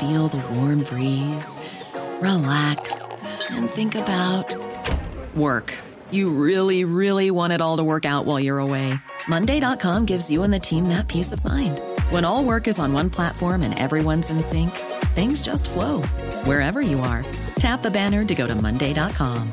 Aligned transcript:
feel 0.00 0.28
the 0.28 0.42
warm 0.54 0.82
breeze, 0.82 1.58
relax, 2.22 3.24
and 3.50 3.68
think 3.68 3.94
about 3.94 4.56
work. 5.36 5.76
You 6.10 6.30
really, 6.30 6.84
really 6.84 7.30
want 7.30 7.52
it 7.52 7.60
all 7.60 7.76
to 7.76 7.84
work 7.84 8.06
out 8.06 8.24
while 8.24 8.40
you're 8.40 8.58
away. 8.58 8.94
Monday.com 9.28 10.06
gives 10.06 10.30
you 10.30 10.42
and 10.42 10.52
the 10.52 10.58
team 10.58 10.88
that 10.88 11.06
peace 11.06 11.32
of 11.32 11.44
mind. 11.44 11.80
When 12.08 12.24
all 12.24 12.44
work 12.44 12.66
is 12.66 12.78
on 12.78 12.94
one 12.94 13.10
platform 13.10 13.62
and 13.62 13.78
everyone's 13.78 14.30
in 14.30 14.40
sync, 14.42 14.70
things 15.14 15.42
just 15.42 15.68
flow 15.68 16.02
wherever 16.44 16.80
you 16.80 17.00
are. 17.00 17.24
Tap 17.56 17.82
the 17.82 17.90
banner 17.90 18.24
to 18.24 18.34
go 18.34 18.46
to 18.46 18.54
Monday.com. 18.54 19.52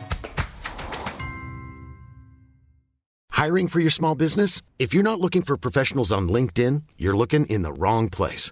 Hiring 3.31 3.67
for 3.67 3.79
your 3.81 3.91
small 3.91 4.15
business? 4.15 4.61
If 4.79 4.93
you're 4.93 5.03
not 5.03 5.19
looking 5.19 5.43
for 5.43 5.57
professionals 5.57 6.11
on 6.11 6.29
LinkedIn, 6.29 6.83
you're 6.97 7.17
looking 7.17 7.45
in 7.47 7.61
the 7.63 7.73
wrong 7.73 8.09
place. 8.09 8.51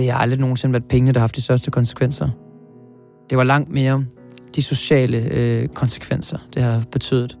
Det 0.00 0.10
har 0.10 0.18
aldrig 0.18 0.40
nogensinde 0.40 0.72
været 0.72 0.84
pengene, 0.84 1.12
der 1.12 1.20
har 1.20 1.22
haft 1.22 1.36
de 1.36 1.42
største 1.42 1.70
konsekvenser. 1.70 2.28
Det 3.30 3.38
var 3.38 3.44
langt 3.44 3.70
mere 3.70 4.04
de 4.56 4.62
sociale 4.62 5.18
øh, 5.18 5.68
konsekvenser, 5.68 6.38
det 6.54 6.62
har 6.62 6.82
betydet. 6.92 7.38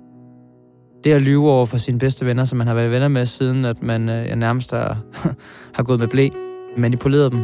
Det 1.04 1.12
at 1.12 1.22
lyve 1.22 1.50
over 1.50 1.66
for 1.66 1.76
sine 1.76 1.98
bedste 1.98 2.26
venner, 2.26 2.44
som 2.44 2.58
man 2.58 2.66
har 2.66 2.74
været 2.74 2.90
venner 2.90 3.08
med, 3.08 3.26
siden 3.26 3.64
at 3.64 3.82
man 3.82 4.08
øh, 4.08 4.36
nærmest 4.36 4.70
har, 4.70 4.98
har 5.76 5.82
gået 5.82 5.98
med 5.98 6.08
blæ, 6.08 6.28
manipuleret 6.76 7.32
dem, 7.32 7.40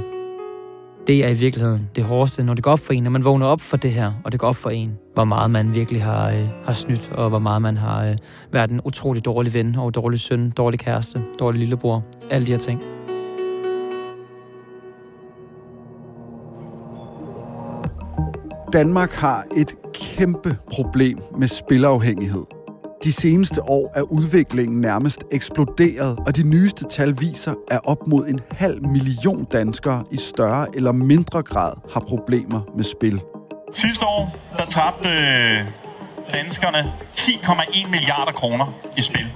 det 1.06 1.24
er 1.24 1.28
i 1.28 1.34
virkeligheden 1.34 1.90
det 1.96 2.04
hårdeste, 2.04 2.42
når 2.42 2.54
det 2.54 2.64
går 2.64 2.70
op 2.70 2.80
for 2.80 2.92
en, 2.92 3.02
når 3.02 3.10
man 3.10 3.24
vågner 3.24 3.46
op 3.46 3.60
for 3.60 3.76
det 3.76 3.92
her, 3.92 4.12
og 4.24 4.32
det 4.32 4.40
går 4.40 4.46
op 4.46 4.56
for 4.56 4.70
en, 4.70 4.98
hvor 5.14 5.24
meget 5.24 5.50
man 5.50 5.74
virkelig 5.74 6.02
har, 6.02 6.30
øh, 6.30 6.48
har 6.64 6.72
snydt, 6.72 7.10
og 7.12 7.28
hvor 7.28 7.38
meget 7.38 7.62
man 7.62 7.76
har 7.76 8.06
øh, 8.06 8.16
været 8.52 8.70
en 8.70 8.80
utrolig 8.84 9.24
dårlig 9.24 9.54
ven, 9.54 9.74
og 9.74 9.94
dårlig 9.94 10.20
søn, 10.20 10.50
dårlig 10.50 10.80
kæreste, 10.80 11.22
dårlig 11.38 11.58
lillebror, 11.58 12.04
alle 12.30 12.46
de 12.46 12.52
her 12.52 12.58
ting. 12.58 12.95
Danmark 18.72 19.12
har 19.12 19.44
et 19.56 19.74
kæmpe 19.94 20.56
problem 20.72 21.18
med 21.38 21.48
spilafhængighed. 21.48 22.42
De 23.04 23.12
seneste 23.12 23.62
år 23.62 23.92
er 23.94 24.02
udviklingen 24.02 24.80
nærmest 24.80 25.24
eksploderet, 25.32 26.18
og 26.26 26.36
de 26.36 26.42
nyeste 26.42 26.84
tal 26.84 27.20
viser, 27.20 27.54
at 27.70 27.80
op 27.84 28.06
mod 28.06 28.26
en 28.26 28.40
halv 28.50 28.82
million 28.82 29.44
danskere 29.44 30.04
i 30.10 30.16
større 30.16 30.66
eller 30.74 30.92
mindre 30.92 31.42
grad 31.42 31.72
har 31.92 32.00
problemer 32.00 32.60
med 32.76 32.84
spil. 32.84 33.20
Sidste 33.72 34.04
år, 34.06 34.36
der 34.58 34.64
tabte 34.64 35.08
danskerne 36.34 36.92
10,1 37.16 37.90
milliarder 37.90 38.32
kroner 38.32 38.74
i 38.96 39.02
spil. 39.02 39.26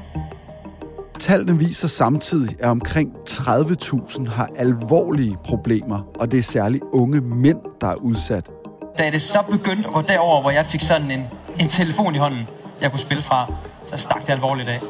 Tallene 1.18 1.58
viser 1.58 1.88
samtidig, 1.88 2.56
at 2.60 2.68
omkring 2.68 3.12
30.000 3.28 4.30
har 4.30 4.48
alvorlige 4.56 5.36
problemer, 5.44 6.00
og 6.20 6.32
det 6.32 6.38
er 6.38 6.42
særligt 6.42 6.84
unge 6.92 7.20
mænd, 7.20 7.58
der 7.80 7.86
er 7.86 7.94
udsat. 7.94 8.50
Da 8.98 9.10
det 9.10 9.22
så 9.22 9.38
begyndte 9.50 9.88
at 9.88 9.94
gå 9.94 10.00
derover, 10.00 10.40
hvor 10.40 10.50
jeg 10.50 10.66
fik 10.66 10.80
sådan 10.80 11.10
en, 11.10 11.26
en 11.60 11.68
telefon 11.68 12.14
i 12.14 12.18
hånden, 12.18 12.48
jeg 12.80 12.90
kunne 12.90 13.00
spille 13.00 13.22
fra, 13.22 13.52
så 13.86 13.96
stak 13.96 14.26
det 14.26 14.32
alvorligt 14.32 14.68
af. 14.68 14.80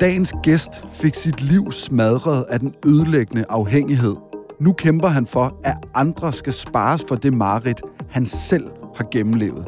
Dagens 0.00 0.34
gæst 0.42 0.84
fik 0.92 1.14
sit 1.14 1.40
liv 1.40 1.70
smadret 1.72 2.44
af 2.50 2.60
den 2.60 2.74
ødelæggende 2.86 3.44
afhængighed. 3.48 4.16
Nu 4.60 4.72
kæmper 4.72 5.08
han 5.08 5.26
for, 5.26 5.56
at 5.64 5.76
andre 5.94 6.32
skal 6.32 6.52
spares 6.52 7.04
for 7.08 7.14
det 7.14 7.32
mareridt, 7.32 7.82
han 8.10 8.24
selv 8.24 8.70
har 8.96 9.06
gennemlevet. 9.10 9.66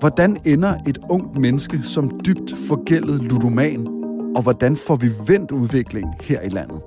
Hvordan 0.00 0.40
ender 0.44 0.74
et 0.86 0.98
ungt 1.10 1.38
menneske 1.38 1.82
som 1.82 2.20
dybt 2.26 2.52
forgældet 2.68 3.22
ludoman? 3.22 3.86
Og 4.36 4.42
hvordan 4.42 4.76
får 4.76 4.96
vi 4.96 5.10
vendt 5.26 5.50
udviklingen 5.50 6.14
her 6.22 6.40
i 6.40 6.48
landet? 6.48 6.80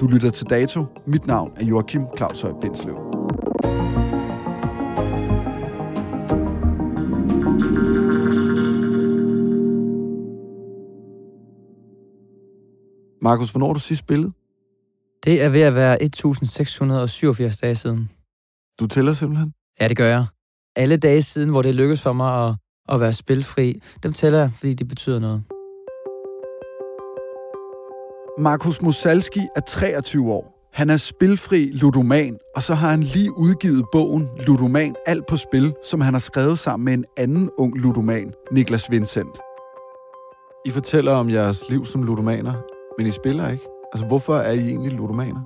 Du 0.00 0.06
lytter 0.06 0.30
til 0.30 0.46
Dato. 0.50 0.84
Mit 1.06 1.26
navn 1.26 1.50
er 1.56 1.64
Joachim 1.64 2.02
Claus 2.16 2.42
Høj 2.42 2.52
Bindslev. 2.60 2.94
Markus, 13.22 13.50
hvornår 13.50 13.72
du 13.72 13.80
sidst 13.80 13.98
spillet? 13.98 14.32
Det 15.24 15.42
er 15.42 15.48
ved 15.48 15.60
at 15.60 15.74
være 15.74 16.02
1687 16.02 17.56
dage 17.56 17.76
siden. 17.76 18.10
Du 18.80 18.86
tæller 18.86 19.12
simpelthen? 19.12 19.52
Ja, 19.80 19.88
det 19.88 19.96
gør 19.96 20.08
jeg. 20.08 20.26
Alle 20.76 20.96
dage 20.96 21.22
siden, 21.22 21.50
hvor 21.50 21.62
det 21.62 21.74
lykkedes 21.74 22.02
for 22.02 22.12
mig 22.12 22.48
at, 22.48 22.54
at 22.88 23.00
være 23.00 23.12
spilfri, 23.12 23.82
dem 24.02 24.12
tæller 24.12 24.38
jeg, 24.38 24.50
fordi 24.52 24.74
de 24.74 24.84
betyder 24.84 25.18
noget. 25.18 25.42
Markus 28.38 28.82
Musalski 28.82 29.40
er 29.56 29.60
23 29.60 30.32
år. 30.32 30.57
Han 30.78 30.90
er 30.90 30.96
spilfri 30.96 31.70
ludoman, 31.72 32.38
og 32.56 32.62
så 32.62 32.74
har 32.74 32.90
han 32.90 33.02
lige 33.02 33.38
udgivet 33.38 33.84
bogen 33.92 34.28
Ludoman 34.46 34.94
Alt 35.06 35.26
på 35.26 35.36
Spil, 35.36 35.74
som 35.82 36.00
han 36.00 36.14
har 36.14 36.20
skrevet 36.20 36.58
sammen 36.58 36.84
med 36.84 36.92
en 36.92 37.04
anden 37.16 37.50
ung 37.58 37.78
ludoman, 37.78 38.32
Niklas 38.52 38.90
Vincent. 38.90 39.38
I 40.64 40.70
fortæller 40.70 41.12
om 41.12 41.30
jeres 41.30 41.64
liv 41.70 41.86
som 41.86 42.02
ludomaner, 42.02 42.52
men 42.98 43.06
I 43.06 43.10
spiller 43.10 43.50
ikke. 43.50 43.64
Altså, 43.92 44.06
hvorfor 44.06 44.36
er 44.36 44.52
I 44.52 44.68
egentlig 44.68 44.92
ludomaner? 44.92 45.40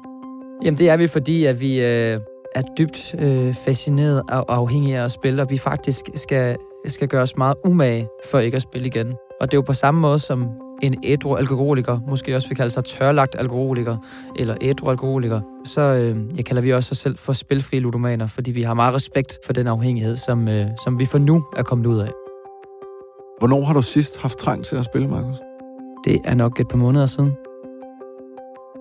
Jamen, 0.65 0.79
det 0.79 0.91
er 0.91 0.97
vi, 0.97 1.07
fordi 1.07 1.45
at 1.45 1.61
vi 1.61 1.81
øh, 1.81 2.21
er 2.55 2.63
dybt 2.79 3.15
øh, 3.19 3.55
fascineret 3.55 4.23
og 4.29 4.57
afhængige 4.57 4.99
af 4.99 5.05
at 5.05 5.13
spille, 5.13 5.43
og 5.43 5.51
vi 5.51 5.59
faktisk 5.59 6.09
skal, 6.15 6.57
skal 6.87 7.09
gøre 7.09 7.23
os 7.23 7.37
meget 7.37 7.57
umage 7.65 8.09
for 8.31 8.39
ikke 8.39 8.57
at 8.57 8.63
spille 8.63 8.87
igen. 8.87 9.15
Og 9.41 9.51
det 9.51 9.55
er 9.55 9.59
jo 9.59 9.63
på 9.63 9.75
samme 9.75 10.01
måde 10.01 10.19
som 10.19 10.49
en 10.83 10.95
ædru 11.05 11.35
alkoholiker, 11.37 12.01
måske 12.09 12.37
også 12.37 12.49
vi 12.49 12.55
kalder 12.55 12.71
sig 12.71 12.85
tørlagt 12.85 13.37
alkoholiker, 13.39 13.97
eller 14.37 14.57
ædru 14.61 14.91
alkoholiker, 14.91 15.41
så 15.65 15.81
øh, 15.81 16.37
jeg 16.37 16.45
kalder 16.45 16.63
vi 16.63 16.73
også 16.73 16.93
os 16.93 16.99
selv 16.99 17.19
for 17.19 17.33
spilfri 17.33 17.79
ludomaner, 17.79 18.27
fordi 18.27 18.51
vi 18.51 18.63
har 18.63 18.75
meget 18.75 18.95
respekt 18.95 19.39
for 19.47 19.53
den 19.53 19.67
afhængighed, 19.67 20.17
som, 20.17 20.49
øh, 20.49 20.67
som 20.85 20.99
vi 20.99 21.07
for 21.07 21.19
nu 21.19 21.45
er 21.57 21.63
kommet 21.63 21.87
ud 21.87 21.99
af. 21.99 22.11
Hvornår 23.39 23.65
har 23.65 23.75
du 23.75 23.83
sidst 23.83 24.19
haft 24.19 24.39
trang 24.39 24.65
til 24.65 24.77
at 24.77 24.85
spille, 24.85 25.09
Markus? 25.09 25.37
Det 26.05 26.21
er 26.25 26.35
nok 26.35 26.61
et 26.61 26.69
par 26.69 26.77
måneder 26.77 27.07
siden. 27.07 27.33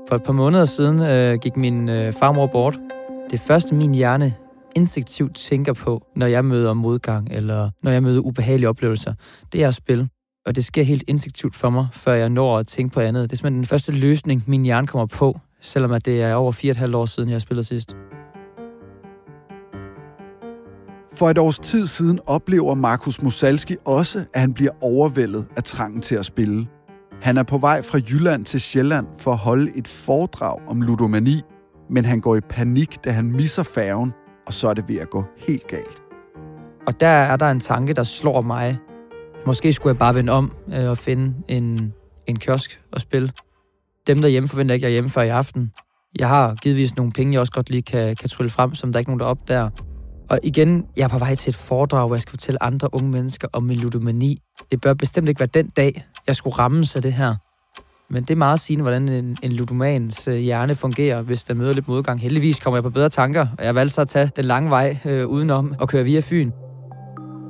For 0.10 0.16
et 0.16 0.24
par 0.24 0.34
måneder 0.34 0.66
siden 0.66 1.02
øh, 1.02 1.40
gik 1.42 1.58
min 1.58 1.90
øh, 1.90 2.14
farmor 2.14 2.48
bort. 2.48 2.80
Det 3.32 3.40
første, 3.40 3.76
min 3.76 3.96
hjerne 3.96 4.34
instinktivt 4.76 5.36
tænker 5.36 5.74
på, 5.74 6.04
når 6.16 6.26
jeg 6.26 6.46
møder 6.46 6.74
modgang, 6.74 7.28
eller 7.32 7.70
når 7.84 7.92
jeg 7.92 8.04
møder 8.04 8.22
ubehagelige 8.22 8.70
oplevelser, 8.70 9.14
det 9.54 9.64
er 9.64 9.68
at 9.68 9.76
spille. 9.76 10.10
Og 10.46 10.56
det 10.56 10.66
sker 10.66 10.84
helt 10.84 11.04
instinktivt 11.08 11.56
for 11.56 11.70
mig, 11.70 11.88
før 11.94 12.14
jeg 12.14 12.30
når 12.30 12.58
at 12.58 12.68
tænke 12.68 12.94
på 12.94 13.00
andet. 13.00 13.30
Det 13.30 13.32
er 13.32 13.38
simpelthen 13.38 13.58
den 13.58 13.66
første 13.66 13.92
løsning, 13.92 14.44
min 14.48 14.64
hjerne 14.64 14.88
kommer 14.88 15.06
på, 15.06 15.40
selvom 15.62 15.92
at 15.92 16.06
det 16.06 16.22
er 16.22 16.34
over 16.34 16.52
fire 16.52 16.70
og 16.70 16.72
et 16.72 16.78
halvt 16.78 16.96
år 16.96 17.06
siden, 17.06 17.30
jeg 17.30 17.36
har 17.36 17.40
spillet 17.40 17.66
sidst. 17.66 17.96
For 21.14 21.30
et 21.30 21.38
års 21.38 21.60
tid 21.60 21.88
siden 21.88 22.20
oplever 22.26 22.74
Markus 22.74 23.22
Musalski 23.22 23.76
også, 23.86 24.26
at 24.34 24.42
han 24.42 24.54
bliver 24.54 24.72
overvældet 24.82 25.46
af 25.58 25.64
trangen 25.64 26.02
til 26.02 26.16
at 26.16 26.26
spille. 26.26 26.68
Han 27.22 27.38
er 27.38 27.44
på 27.44 27.58
vej 27.58 27.82
fra 27.82 28.00
Jylland 28.10 28.46
til 28.46 28.62
Sjælland 28.62 29.08
for 29.18 29.32
at 29.32 29.38
holde 29.38 29.72
et 29.76 29.88
foredrag 29.88 30.60
om 30.68 30.82
ludomani, 30.82 31.42
men 31.90 32.06
han 32.06 32.20
går 32.20 32.36
i 32.36 32.42
panik, 32.42 33.04
da 33.04 33.12
han 33.12 33.32
misser 33.32 33.64
færgen, 33.64 34.14
og 34.48 34.54
så 34.54 34.68
er 34.68 34.74
det 34.74 34.88
ved 34.88 34.98
at 34.98 35.10
gå 35.10 35.24
helt 35.48 35.68
galt. 35.68 36.04
Og 36.88 37.00
der 37.00 37.08
er 37.08 37.38
der 37.38 37.52
en 37.52 37.60
tanke, 37.60 37.94
der 37.94 38.04
slår 38.04 38.42
mig. 38.42 38.78
Måske 39.46 39.74
skulle 39.74 39.92
jeg 39.92 40.00
bare 40.00 40.16
vende 40.16 40.34
om 40.34 40.54
øh, 40.74 40.90
og 40.90 40.98
finde 40.98 41.34
en, 41.48 41.94
en 42.28 42.40
kiosk 42.40 42.82
og 42.92 43.02
spille. 43.02 43.32
Dem 44.08 44.22
derhjemme 44.22 44.50
forventer 44.50 44.76
ikke, 44.76 44.86
at 44.86 44.92
jeg 44.92 44.96
er 44.96 45.00
hjemme 45.00 45.10
før 45.10 45.22
i 45.22 45.30
aften. 45.30 45.72
Jeg 46.20 46.30
har 46.30 46.56
givetvis 46.56 46.96
nogle 46.96 47.12
penge, 47.12 47.34
jeg 47.34 47.42
også 47.42 47.54
godt 47.54 47.70
lige 47.70 47.82
kan, 47.82 48.16
kan 48.16 48.30
trylle 48.30 48.50
frem, 48.50 48.76
som 48.76 48.92
der 48.92 48.98
er 48.98 49.00
ikke 49.00 49.12
nogen, 49.12 49.20
der 49.20 49.26
opdager. 49.26 49.70
Og 50.30 50.40
igen, 50.44 50.86
jeg 50.98 51.04
er 51.04 51.08
på 51.08 51.18
vej 51.18 51.36
til 51.36 51.50
et 51.50 51.56
foredrag, 51.56 52.08
hvor 52.08 52.16
jeg 52.16 52.22
skal 52.22 52.30
fortælle 52.30 52.64
andre 52.64 52.94
unge 52.94 53.10
mennesker 53.10 53.48
om 53.54 53.64
min 53.64 53.78
ludomani. 53.78 54.42
Det 54.72 54.82
bør 54.82 54.94
bestemt 54.94 55.30
ikke 55.30 55.40
være 55.40 55.50
den 55.54 55.70
dag, 55.70 56.06
jeg 56.28 56.36
skulle 56.36 56.58
ramme 56.60 56.86
af 56.96 57.02
det 57.02 57.14
her. 57.14 57.36
Men 58.10 58.24
det 58.24 58.32
er 58.32 58.36
meget 58.36 58.60
sigende, 58.60 58.82
hvordan 58.82 59.10
en, 59.10 59.38
en 59.44 59.52
ludomans 59.52 60.28
øh, 60.28 60.36
hjerne 60.36 60.76
fungerer, 60.76 61.22
hvis 61.22 61.44
der 61.44 61.54
møder 61.54 61.74
lidt 61.74 61.88
modgang. 61.88 62.22
Heldigvis 62.22 62.60
kommer 62.60 62.78
jeg 62.78 62.84
på 62.84 62.90
bedre 62.90 63.10
tanker, 63.10 63.48
og 63.58 63.66
jeg 63.66 63.76
valgte 63.76 63.94
så 63.94 64.02
at 64.02 64.08
tage 64.08 64.32
den 64.36 64.46
lange 64.46 64.70
vej 64.70 64.98
øh, 65.06 65.28
udenom 65.28 65.76
og 65.80 65.90
køre 65.90 66.04
via 66.04 66.20
Fyn. 66.20 66.52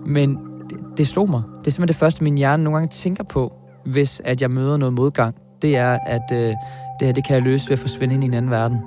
Men 0.06 0.51
det, 0.98 1.08
slog 1.08 1.30
mig. 1.30 1.42
Det 1.60 1.68
er 1.68 1.72
simpelthen 1.72 1.88
det 1.88 1.96
første, 1.96 2.24
min 2.24 2.38
hjerne 2.38 2.64
nogle 2.64 2.78
gange 2.78 2.90
tænker 2.92 3.24
på, 3.24 3.54
hvis 3.86 4.22
at 4.26 4.42
jeg 4.42 4.52
møder 4.52 4.78
noget 4.78 4.94
modgang. 4.94 5.36
Det 5.62 5.76
er, 5.78 6.00
at 6.06 6.32
øh, 6.34 6.38
det 6.38 6.56
her 7.02 7.12
det 7.12 7.28
kan 7.28 7.36
jeg 7.36 7.44
løse 7.44 7.70
ved 7.70 7.74
at 7.74 7.80
forsvinde 7.80 8.14
ind 8.16 8.24
i 8.24 8.28
en 8.28 8.34
anden 8.34 8.52
verden. 8.52 8.78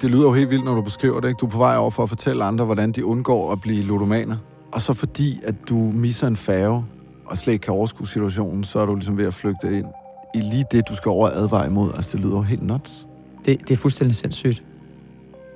Det 0.00 0.10
lyder 0.10 0.22
jo 0.22 0.32
helt 0.32 0.50
vildt, 0.50 0.64
når 0.64 0.74
du 0.74 0.82
beskriver 0.82 1.20
det. 1.20 1.28
Ikke? 1.28 1.38
Du 1.38 1.46
er 1.46 1.50
på 1.50 1.58
vej 1.58 1.76
over 1.76 1.90
for 1.90 2.02
at 2.02 2.08
fortælle 2.08 2.44
andre, 2.44 2.64
hvordan 2.64 2.92
de 2.92 3.04
undgår 3.04 3.52
at 3.52 3.60
blive 3.60 3.84
ludomaner. 3.84 4.36
Og 4.72 4.82
så 4.82 4.94
fordi, 4.94 5.40
at 5.44 5.54
du 5.68 5.74
misser 5.74 6.26
en 6.26 6.36
færge, 6.36 6.84
og 7.26 7.38
slet 7.38 7.52
ikke 7.52 7.62
kan 7.62 7.74
overskue 7.74 8.06
situationen, 8.06 8.64
så 8.64 8.78
er 8.78 8.86
du 8.86 8.94
ligesom 8.94 9.18
ved 9.18 9.26
at 9.26 9.34
flygte 9.34 9.78
ind 9.78 9.86
i 10.34 10.38
lige 10.38 10.64
det, 10.70 10.88
du 10.88 10.94
skal 10.94 11.10
over 11.10 11.28
advare 11.28 11.66
imod. 11.66 11.92
Altså, 11.94 12.16
det 12.16 12.24
lyder 12.24 12.36
jo 12.36 12.42
helt 12.42 12.62
nuts. 12.62 13.06
Det, 13.44 13.60
det 13.60 13.70
er 13.70 13.76
fuldstændig 13.76 14.16
sindssygt. 14.16 14.64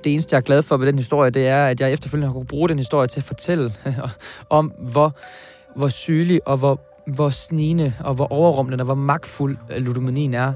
Det 0.03 0.13
eneste, 0.13 0.33
jeg 0.33 0.37
er 0.37 0.41
glad 0.41 0.63
for 0.63 0.77
ved 0.77 0.87
den 0.87 0.95
historie, 0.95 1.29
det 1.29 1.47
er, 1.47 1.65
at 1.65 1.81
jeg 1.81 1.93
efterfølgende 1.93 2.27
har 2.27 2.33
kunnet 2.33 2.47
bruge 2.47 2.69
den 2.69 2.77
historie 2.77 3.07
til 3.07 3.19
at 3.19 3.23
fortælle 3.23 3.73
om, 4.49 4.73
hvor, 4.79 5.15
hvor 5.75 5.87
sygelig 5.87 6.47
og 6.47 6.57
hvor, 6.57 6.79
hvor 7.07 7.29
snigende 7.29 7.93
og 7.99 8.13
hvor 8.13 8.31
overrumlende 8.31 8.81
og 8.81 8.85
hvor 8.85 8.95
magtfuld 8.95 9.57
ludomanien 9.79 10.33
er. 10.33 10.53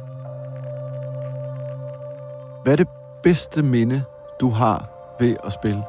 Hvad 2.64 2.74
er 2.74 2.78
det 2.78 2.88
bedste 3.24 3.64
minde, 3.64 4.04
du 4.42 4.50
har 4.50 4.90
ved 5.20 5.36
at 5.46 5.54
spille? 5.54 5.84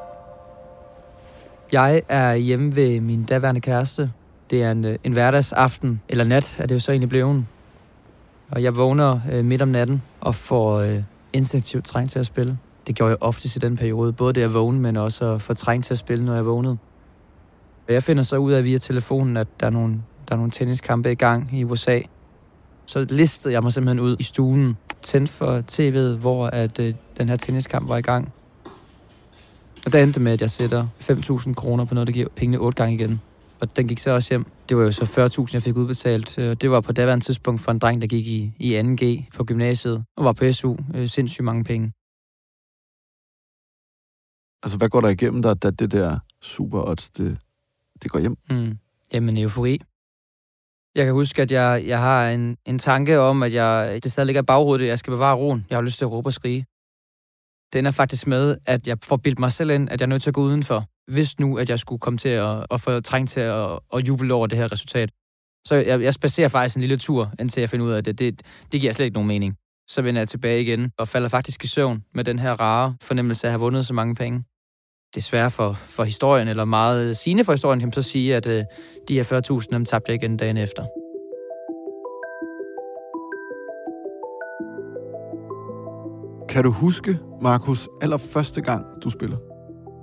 Jeg 1.71 2.01
er 2.09 2.33
hjemme 2.33 2.75
ved 2.75 3.01
min 3.01 3.23
daværende 3.23 3.61
kæreste. 3.61 4.11
Det 4.49 4.63
er 4.63 4.71
en, 4.71 4.85
øh, 4.85 4.97
en 5.03 5.13
hverdagsaften, 5.13 6.01
eller 6.09 6.23
nat 6.23 6.59
er 6.59 6.65
det 6.65 6.75
jo 6.75 6.79
så 6.79 6.91
egentlig 6.91 7.09
blevet. 7.09 7.45
Og 8.51 8.63
jeg 8.63 8.75
vågner 8.75 9.19
øh, 9.31 9.45
midt 9.45 9.61
om 9.61 9.67
natten 9.67 10.01
og 10.21 10.35
får 10.35 10.77
øh, 10.77 11.03
instinktivt 11.33 11.85
trængt 11.85 12.11
til 12.11 12.19
at 12.19 12.25
spille. 12.25 12.57
Det 12.89 12.95
gjorde 12.95 13.09
jeg 13.09 13.17
oftest 13.21 13.55
i 13.55 13.59
den 13.59 13.77
periode. 13.77 14.13
Både 14.13 14.33
det 14.33 14.41
at 14.41 14.53
vågne, 14.53 14.79
men 14.79 14.97
også 14.97 15.25
at 15.25 15.41
få 15.41 15.53
trængt 15.53 15.85
til 15.85 15.93
at 15.93 15.97
spille, 15.97 16.25
når 16.25 16.35
jeg 16.35 16.45
vågnede. 16.45 16.77
Og 17.87 17.93
jeg 17.93 18.03
finder 18.03 18.23
så 18.23 18.37
ud 18.37 18.51
af 18.51 18.63
via 18.63 18.77
telefonen, 18.77 19.37
at 19.37 19.47
der 19.59 19.65
er 19.65 19.69
nogle, 19.69 19.93
der 20.27 20.33
er 20.33 20.37
nogle 20.37 20.51
tenniskampe 20.51 21.11
i 21.11 21.15
gang 21.15 21.49
i 21.53 21.63
USA. 21.63 21.99
Så 22.85 23.05
listede 23.09 23.53
jeg 23.53 23.63
mig 23.63 23.73
simpelthen 23.73 23.99
ud 23.99 24.15
i 24.19 24.23
stuen, 24.23 24.77
tændt 25.01 25.29
for 25.29 25.61
tv'et, 25.71 26.17
hvor 26.17 26.47
at, 26.47 26.79
øh, 26.79 26.93
den 27.17 27.29
her 27.29 27.37
tenniskamp 27.37 27.89
var 27.89 27.97
i 27.97 28.01
gang. 28.01 28.33
Og 29.85 29.93
der 29.93 30.03
endte 30.03 30.19
med, 30.19 30.31
at 30.31 30.41
jeg 30.41 30.49
sætter 30.49 30.87
5.000 30.99 31.53
kroner 31.53 31.85
på 31.85 31.93
noget, 31.93 32.07
der 32.07 32.13
giver 32.13 32.27
pengene 32.35 32.57
otte 32.57 32.75
gange 32.75 32.95
igen. 32.95 33.21
Og 33.61 33.75
den 33.75 33.87
gik 33.87 33.99
så 33.99 34.11
også 34.11 34.29
hjem. 34.29 34.45
Det 34.69 34.77
var 34.77 34.83
jo 34.83 34.91
så 34.91 35.05
40.000, 35.45 35.53
jeg 35.53 35.63
fik 35.63 35.75
udbetalt. 35.77 36.37
Øh, 36.37 36.55
det 36.61 36.71
var 36.71 36.81
på 36.81 36.91
daværende 36.91 37.25
tidspunkt 37.25 37.61
for 37.61 37.71
en 37.71 37.79
dreng, 37.79 38.01
der 38.01 38.07
gik 38.07 38.27
i, 38.27 38.51
i 38.59 38.79
2G 38.79 39.37
på 39.37 39.43
gymnasiet 39.43 40.03
og 40.17 40.25
var 40.25 40.33
på 40.33 40.51
SU. 40.51 40.75
Øh, 40.95 41.07
sindssygt 41.07 41.45
mange 41.45 41.63
penge. 41.63 41.91
Altså, 44.63 44.77
hvad 44.77 44.89
går 44.89 45.01
der 45.01 45.09
igennem 45.09 45.41
dig, 45.41 45.63
da 45.63 45.69
det 45.71 45.91
der 45.91 46.19
super 46.41 46.89
odds, 46.89 47.09
det, 47.09 47.37
det 48.03 48.11
går 48.11 48.19
hjem? 48.19 48.37
Mm. 48.49 48.77
Jamen, 49.13 49.37
eufori. 49.37 49.81
Jeg 50.95 51.05
kan 51.05 51.13
huske, 51.13 51.41
at 51.41 51.51
jeg, 51.51 51.83
jeg 51.87 51.99
har 51.99 52.29
en, 52.29 52.57
en 52.65 52.79
tanke 52.79 53.19
om, 53.19 53.43
at 53.43 53.53
jeg, 53.53 53.99
det 54.03 54.11
stadig 54.11 54.25
ligger 54.25 54.41
i 54.41 54.45
baghovedet, 54.45 54.85
at 54.85 54.89
jeg 54.89 54.99
skal 54.99 55.11
bevare 55.11 55.35
roen. 55.35 55.65
Jeg 55.69 55.77
har 55.77 55.81
lyst 55.81 55.97
til 55.97 56.05
at 56.05 56.11
råbe 56.11 56.29
og 56.29 56.33
skrige. 56.33 56.65
Den 57.73 57.85
er 57.85 57.91
faktisk 57.91 58.27
med, 58.27 58.57
at 58.65 58.87
jeg 58.87 58.97
får 59.03 59.17
bildt 59.17 59.39
mig 59.39 59.51
selv 59.51 59.69
ind, 59.69 59.89
at 59.89 60.01
jeg 60.01 60.05
er 60.05 60.09
nødt 60.09 60.21
til 60.21 60.29
at 60.29 60.33
gå 60.33 60.41
udenfor. 60.41 60.85
Hvis 61.11 61.39
nu, 61.39 61.57
at 61.57 61.69
jeg 61.69 61.79
skulle 61.79 61.99
komme 61.99 62.17
til 62.17 62.29
at, 62.29 62.65
at 62.71 62.81
få 62.81 63.01
trængt 63.01 63.31
til 63.31 63.39
at, 63.39 63.79
at 63.93 64.07
juble 64.07 64.33
over 64.33 64.47
det 64.47 64.57
her 64.57 64.71
resultat. 64.71 65.11
Så 65.67 65.75
jeg, 65.75 66.01
jeg 66.01 66.13
spacerer 66.13 66.47
faktisk 66.47 66.75
en 66.75 66.81
lille 66.81 66.97
tur, 66.97 67.31
indtil 67.39 67.61
jeg 67.61 67.69
finder 67.69 67.85
ud 67.85 67.91
af, 67.91 67.97
at 67.97 68.05
det, 68.05 68.19
det, 68.19 68.41
det 68.71 68.81
giver 68.81 68.93
slet 68.93 69.05
ikke 69.05 69.13
nogen 69.13 69.27
mening. 69.27 69.55
Så 69.87 70.01
vender 70.01 70.21
jeg 70.21 70.29
tilbage 70.29 70.61
igen 70.61 70.91
og 70.97 71.07
falder 71.07 71.29
faktisk 71.29 71.63
i 71.63 71.67
søvn 71.67 72.03
med 72.13 72.23
den 72.23 72.39
her 72.39 72.51
rare 72.51 72.95
fornemmelse 73.01 73.47
af 73.47 73.49
at 73.49 73.51
have 73.51 73.59
vundet 73.59 73.85
så 73.85 73.93
mange 73.93 74.15
penge. 74.15 74.43
Desværre 75.15 75.51
for, 75.51 75.73
for 75.73 76.03
historien, 76.03 76.47
eller 76.47 76.65
meget 76.65 77.17
sigende 77.17 77.43
for 77.43 77.51
historien, 77.51 77.79
kan 77.79 77.87
man 77.87 77.93
så 77.93 78.01
sige, 78.01 78.35
at 78.35 78.47
øh, 78.47 78.63
de 79.07 79.13
her 79.13 79.23
40.000, 79.23 79.67
dem 79.71 79.85
tabte 79.85 80.11
jeg 80.11 80.23
igen 80.23 80.37
dagen 80.37 80.57
efter. 80.57 80.83
Kan 86.49 86.63
du 86.63 86.71
huske, 86.71 87.19
Markus, 87.41 87.87
allerførste 88.01 88.61
gang, 88.61 88.85
du 89.03 89.09
spiller? 89.09 89.37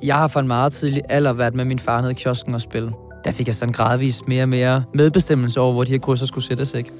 Jeg 0.02 0.16
har 0.16 0.28
fra 0.28 0.40
en 0.40 0.48
meget 0.48 0.72
tidlig 0.72 1.02
alder 1.08 1.32
været 1.32 1.54
med 1.54 1.64
min 1.64 1.78
far 1.78 2.00
nede 2.00 2.12
i 2.12 2.14
kiosken 2.14 2.54
og 2.54 2.60
spille. 2.60 2.92
Der 3.24 3.32
fik 3.32 3.46
jeg 3.46 3.54
sådan 3.54 3.72
gradvist 3.72 4.28
mere 4.28 4.42
og 4.42 4.48
mere 4.48 4.84
medbestemmelse 4.94 5.60
over, 5.60 5.72
hvor 5.72 5.84
de 5.84 5.92
her 5.92 5.98
krydser 5.98 6.26
skulle 6.26 6.44
sættes, 6.44 6.74
ikke? 6.74 6.90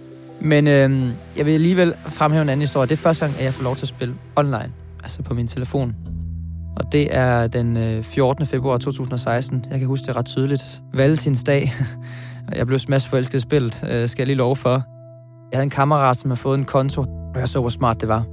Men 0.41 0.67
øh, 0.67 1.09
jeg 1.37 1.47
vil 1.47 1.53
alligevel 1.53 1.95
fremhæve 2.07 2.43
en 2.43 2.49
anden 2.49 2.61
historie. 2.61 2.89
Det 2.89 2.95
er 2.95 3.03
første 3.03 3.25
gang, 3.25 3.39
at 3.39 3.45
jeg 3.45 3.55
får 3.55 3.65
lov 3.65 3.77
til 3.77 3.85
at 3.85 3.89
spille 3.89 4.15
online, 4.37 4.73
altså 5.03 5.23
på 5.23 5.35
min 5.35 5.47
telefon. 5.47 5.95
Og 6.77 6.93
det 6.93 7.17
er 7.17 7.47
den 7.47 7.77
øh, 7.77 8.03
14. 8.03 8.47
februar 8.47 8.79
2016. 8.79 9.65
Jeg 9.71 9.79
kan 9.79 9.89
huske 9.89 10.07
det 10.07 10.17
ret 10.17 10.27
tydeligt. 10.27 10.81
Valentinsdag. 10.95 11.73
jeg 12.57 12.67
blev 12.67 12.79
smash 12.79 13.11
forelsket 13.11 13.39
i 13.39 13.41
spillet, 13.41 13.85
øh, 13.91 14.09
skal 14.09 14.23
jeg 14.23 14.27
lige 14.27 14.37
love 14.37 14.57
for. 14.57 14.71
Jeg 15.51 15.59
havde 15.59 15.65
en 15.65 15.71
kammerat, 15.71 16.17
som 16.17 16.31
havde 16.31 16.41
fået 16.41 16.59
en 16.59 16.65
konto, 16.65 17.01
og 17.35 17.41
jeg 17.41 17.49
så, 17.49 17.61
hvor 17.61 17.69
smart 17.69 18.01
det 18.01 18.09
var. 18.09 18.25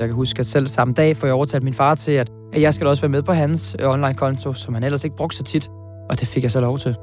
Jeg 0.00 0.08
kan 0.08 0.14
huske, 0.14 0.40
at 0.40 0.46
selv 0.46 0.66
samme 0.66 0.94
dag 0.94 1.16
får 1.16 1.26
jeg 1.26 1.34
overtalt 1.34 1.62
min 1.62 1.74
far 1.74 1.94
til, 1.94 2.12
at 2.12 2.30
jeg 2.56 2.74
skal 2.74 2.86
også 2.86 3.02
være 3.02 3.08
med 3.08 3.22
på 3.22 3.32
hans 3.32 3.76
øh, 3.78 3.90
online-konto, 3.90 4.52
som 4.52 4.74
han 4.74 4.84
ellers 4.84 5.04
ikke 5.04 5.16
brugte 5.16 5.36
så 5.36 5.42
tit. 5.42 5.70
Og 6.10 6.20
det 6.20 6.28
fik 6.28 6.42
jeg 6.42 6.50
så 6.50 6.60
lov 6.60 6.78
til. 6.78 6.96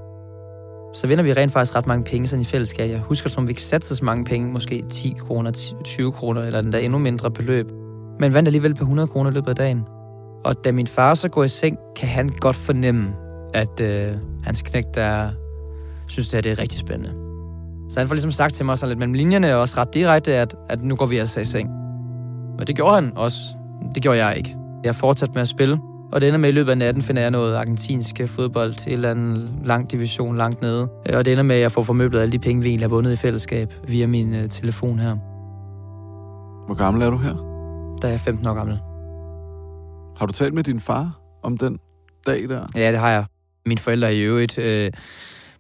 Så 0.94 1.08
vinder 1.08 1.24
vi 1.24 1.34
rent 1.34 1.52
faktisk 1.52 1.76
ret 1.76 1.88
mange 1.88 2.04
penge 2.04 2.28
sådan 2.28 2.42
i 2.42 2.46
fællesskab. 2.46 2.90
Jeg 2.90 3.00
husker, 3.00 3.30
som 3.30 3.48
vi 3.48 3.52
ikke 3.52 3.62
satte 3.62 3.96
så 3.96 4.06
mange 4.06 4.26
penge, 4.26 4.52
måske 4.52 4.84
10 4.90 5.16
kroner, 5.20 5.74
20 5.84 6.12
kroner, 6.12 6.42
eller 6.42 6.62
den 6.62 6.72
der 6.72 6.78
endnu 6.78 7.00
mindre 7.00 7.32
beløb. 7.32 7.72
Men 8.20 8.34
vandt 8.34 8.48
alligevel 8.48 8.76
på 8.76 8.84
100 8.84 9.08
kroner 9.08 9.32
i 9.32 9.34
løbet 9.34 9.50
af 9.50 9.56
dagen. 9.56 9.86
Og 10.46 10.64
da 10.64 10.72
min 10.72 10.88
far 10.88 11.14
så 11.14 11.30
går 11.30 11.44
i 11.44 11.48
seng, 11.48 11.78
kan 11.96 12.10
han 12.10 12.30
godt 12.40 12.56
fornemme, 12.56 13.14
at 13.54 13.80
øh, 13.80 14.16
hans 14.44 14.62
knægt 14.62 14.96
der 14.96 15.30
synes, 16.08 16.28
det, 16.28 16.38
her, 16.38 16.42
det 16.42 16.52
er 16.52 16.60
rigtig 16.60 16.80
spændende. 16.80 17.14
Så 17.90 18.00
han 18.00 18.08
får 18.08 18.16
ligesom 18.16 18.32
sagt 18.32 18.54
til 18.54 18.66
mig 18.66 18.78
sådan 18.78 18.90
lidt 18.90 19.00
mellem 19.00 19.14
linjerne, 19.14 19.56
og 19.56 19.62
også 19.62 19.78
ret 19.78 19.94
direkte, 19.94 20.36
at, 20.36 20.56
at 20.70 20.84
nu 20.84 20.96
går 20.96 21.06
vi 21.06 21.18
altså 21.18 21.40
i 21.40 21.46
seng. 21.46 21.70
Og 22.60 22.68
det 22.68 22.76
gjorde 22.76 22.96
han 22.96 23.12
også. 23.16 23.38
Det 23.96 24.04
gjorde 24.04 24.26
jeg 24.26 24.38
ikke. 24.38 24.58
Jeg 24.84 24.96
fortsatte 24.96 25.34
med 25.34 25.42
at 25.42 25.48
spille, 25.48 25.80
og 26.12 26.22
det 26.22 26.28
ender 26.28 26.40
med, 26.40 26.50
at 26.50 26.54
i 26.54 26.56
løbet 26.56 26.72
af 26.72 26.78
natten 26.78 27.04
finder 27.04 27.22
jeg 27.22 27.32
noget 27.32 27.56
argentinsk 27.56 28.22
fodbold, 28.26 28.74
et 28.74 28.88
eller 28.88 29.12
andet 29.12 29.50
lang 29.64 29.92
division 29.92 30.38
langt 30.38 30.62
nede. 30.62 30.88
Og 31.14 31.26
det 31.26 31.32
ender 31.32 31.44
med, 31.44 31.56
at 31.56 31.62
jeg 31.62 31.72
får 31.72 31.82
formøblet 31.82 32.20
alle 32.20 32.32
de 32.32 32.40
penge, 32.40 32.62
vi 32.62 32.70
egentlig 32.70 32.90
har 32.90 32.96
vundet 32.96 33.12
i 33.12 33.16
fællesskab 33.16 33.74
via 33.88 34.08
min 34.08 34.34
uh, 34.34 34.50
telefon 34.50 35.00
her. 35.00 35.16
Hvor 36.66 36.76
gammel 36.76 37.02
er 37.02 37.10
du 37.10 37.18
her? 37.18 37.36
Der 38.02 38.08
er 38.08 38.12
jeg 38.12 38.20
15 38.20 38.48
år 38.48 38.54
gammel. 38.54 38.80
Har 40.18 40.26
du 40.26 40.34
talt 40.34 40.54
med 40.54 40.64
din 40.64 40.80
far 40.80 41.20
om 41.44 41.58
den 41.58 41.80
dag 42.28 42.50
der? 42.50 42.68
Ja, 42.76 42.92
det 42.92 43.00
har 43.00 43.10
jeg. 43.10 43.26
Mine 43.66 43.80
forældre 43.80 44.08
er 44.08 44.12
i 44.12 44.20
øvrigt 44.22 44.58
øh, 44.58 44.92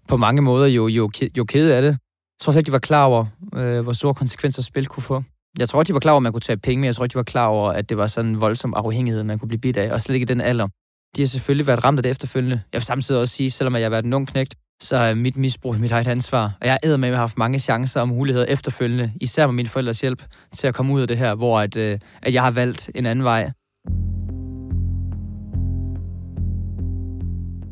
på 0.07 0.17
mange 0.17 0.41
måder 0.41 0.67
jo, 0.67 0.87
jo, 0.87 1.09
jo 1.37 1.43
kede 1.43 1.75
af 1.75 1.81
det. 1.81 1.89
Jeg 1.89 1.97
tror 2.41 2.51
slet 2.51 2.59
ikke, 2.59 2.67
de 2.67 2.71
var 2.71 2.79
klar 2.79 3.05
over, 3.05 3.25
øh, 3.55 3.81
hvor 3.81 3.93
store 3.93 4.13
konsekvenser 4.13 4.61
spil 4.61 4.87
kunne 4.87 5.03
få. 5.03 5.23
Jeg 5.59 5.69
tror, 5.69 5.83
de 5.83 5.93
var 5.93 5.99
klar 5.99 6.11
over, 6.11 6.19
at 6.19 6.23
man 6.23 6.31
kunne 6.31 6.41
tage 6.41 6.57
penge, 6.57 6.79
men 6.79 6.85
jeg 6.85 6.95
tror 6.95 7.05
ikke, 7.05 7.13
de 7.13 7.17
var 7.17 7.23
klar 7.23 7.47
over, 7.47 7.71
at 7.71 7.89
det 7.89 7.97
var 7.97 8.07
sådan 8.07 8.31
en 8.31 8.41
voldsom 8.41 8.73
afhængighed, 8.73 9.23
man 9.23 9.39
kunne 9.39 9.47
blive 9.47 9.59
bidt 9.59 9.77
af, 9.77 9.91
og 9.91 10.01
slet 10.01 10.13
ikke 10.15 10.23
i 10.23 10.33
den 10.33 10.41
alder. 10.41 10.67
De 11.15 11.21
har 11.21 11.27
selvfølgelig 11.27 11.67
været 11.67 11.83
ramt 11.83 11.99
af 11.99 12.03
det 12.03 12.09
efterfølgende. 12.09 12.61
Jeg 12.73 12.79
vil 12.79 12.85
samtidig 12.85 13.21
også 13.21 13.35
sige, 13.35 13.51
selvom 13.51 13.75
jeg 13.75 13.83
har 13.83 13.89
været 13.89 14.05
en 14.05 14.13
ung 14.13 14.27
knægt, 14.27 14.55
så 14.81 14.97
er 14.97 15.13
mit 15.13 15.37
misbrug 15.37 15.75
mit 15.75 15.91
eget 15.91 16.07
ansvar. 16.07 16.57
Og 16.61 16.67
jeg 16.67 16.79
er 16.83 16.97
med 16.97 17.09
at 17.09 17.15
have 17.15 17.19
haft 17.19 17.37
mange 17.37 17.59
chancer 17.59 18.01
og 18.01 18.07
muligheder 18.07 18.45
efterfølgende, 18.45 19.11
især 19.21 19.47
med 19.47 19.53
mine 19.53 19.69
forældres 19.69 20.01
hjælp, 20.01 20.23
til 20.51 20.67
at 20.67 20.75
komme 20.75 20.93
ud 20.93 21.01
af 21.01 21.07
det 21.07 21.17
her, 21.17 21.35
hvor 21.35 21.59
at, 21.59 21.77
øh, 21.77 21.99
at 22.21 22.33
jeg 22.33 22.43
har 22.43 22.51
valgt 22.51 22.89
en 22.95 23.05
anden 23.05 23.25
vej. 23.25 23.51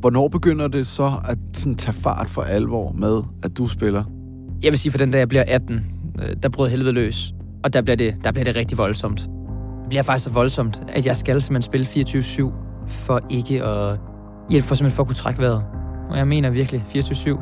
Hvornår 0.02 0.28
begynder 0.28 0.68
det 0.68 0.88
så 0.88 1.12
at 1.28 1.38
sådan, 1.54 1.76
tage 1.76 1.94
fart 1.94 2.30
for 2.30 2.42
alvor 2.42 2.92
med, 2.92 3.24
at 3.44 3.58
du 3.58 3.68
spiller? 3.68 4.04
Jeg 4.64 4.72
vil 4.72 4.80
sige, 4.80 4.92
for 4.92 4.98
den 4.98 5.12
dag 5.12 5.20
jeg 5.20 5.30
bliver 5.30 5.44
18, 5.48 5.86
øh, 6.22 6.36
der 6.44 6.50
brød 6.50 6.70
helvede 6.70 6.92
løs. 6.92 7.34
Og 7.64 7.74
der 7.74 7.82
bliver, 7.82 7.96
det, 7.96 8.16
der 8.24 8.32
bliver 8.32 8.46
det 8.46 8.56
rigtig 8.56 8.78
voldsomt. 8.78 9.20
Det 9.20 9.88
bliver 9.90 10.04
faktisk 10.04 10.24
så 10.24 10.30
voldsomt, 10.30 10.82
at 10.88 11.06
jeg 11.06 11.18
skal 11.18 11.42
simpelthen 11.42 11.86
spille 11.86 12.10
24-7 12.48 12.54
for 12.88 13.22
ikke 13.30 13.64
at 13.64 14.00
hjælpe 14.50 14.68
for 14.68 14.76
simpelthen 14.76 14.96
for 14.96 15.04
at 15.04 15.08
kunne 15.08 15.16
trække 15.16 15.42
vejret. 15.42 15.64
Og 16.10 16.18
jeg 16.18 16.28
mener 16.28 16.50
virkelig 16.50 16.86
24-7. 16.96 17.40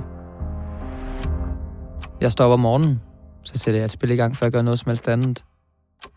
Jeg 2.21 2.31
står 2.31 2.45
op 2.45 2.51
om 2.51 2.59
morgenen, 2.59 2.99
så 3.43 3.57
sætter 3.57 3.79
jeg 3.79 3.85
et 3.85 3.91
spil 3.91 4.11
i 4.11 4.15
gang, 4.15 4.37
før 4.37 4.45
jeg 4.45 4.53
gør 4.53 4.61
noget 4.61 4.79
som 4.79 4.89
helst 4.89 5.07
andet. 5.07 5.43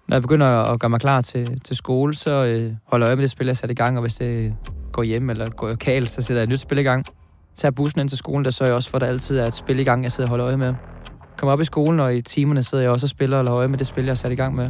Når 0.09 0.17
jeg 0.17 0.23
begynder 0.23 0.47
at 0.47 0.81
gøre 0.81 0.91
mig 0.91 1.01
klar 1.01 1.21
til, 1.21 1.61
til 1.61 1.77
skole, 1.77 2.15
så 2.15 2.31
øh, 2.45 2.73
holder 2.87 3.07
jeg 3.07 3.11
øje 3.11 3.17
med 3.17 3.23
det 3.23 3.31
spil, 3.31 3.47
jeg 3.47 3.57
satte 3.57 3.73
i 3.73 3.77
gang, 3.77 3.97
og 3.97 4.01
hvis 4.01 4.15
det 4.15 4.55
går 4.93 5.03
hjem 5.03 5.31
eller 5.31 5.51
går 5.51 5.75
kalt, 5.75 6.11
så 6.11 6.23
sætter 6.23 6.41
jeg 6.41 6.43
et 6.43 6.49
nyt 6.49 6.61
spil 6.61 6.79
i 6.79 6.83
gang. 6.83 7.05
Tager 7.55 7.73
bussen 7.73 8.01
ind 8.01 8.09
til 8.09 8.19
skolen, 8.19 8.45
der 8.45 8.51
sørger 8.51 8.71
jeg 8.71 8.77
også 8.77 8.91
for, 8.91 8.97
at 8.97 9.01
der 9.01 9.07
altid 9.07 9.39
er 9.39 9.47
et 9.47 9.55
spil 9.55 9.79
i 9.79 9.85
gang, 9.85 10.03
jeg 10.03 10.13
sidder 10.13 10.29
og 10.29 10.31
holder 10.31 10.47
øje 10.47 10.57
med. 10.57 10.75
Kommer 11.37 11.53
op 11.53 11.61
i 11.61 11.65
skolen, 11.65 12.01
og 12.01 12.15
i 12.15 12.21
timerne 12.21 12.63
sidder 12.63 12.85
jeg 12.85 12.93
også 12.93 13.07
og 13.07 13.11
spiller 13.11 13.37
og 13.37 13.39
holder 13.39 13.55
øje 13.55 13.69
med 13.69 13.79
det 13.79 13.87
spil, 13.87 14.05
jeg 14.05 14.11
har 14.11 14.17
sat 14.17 14.33
i 14.33 14.35
gang 14.35 14.55
med. 14.55 14.69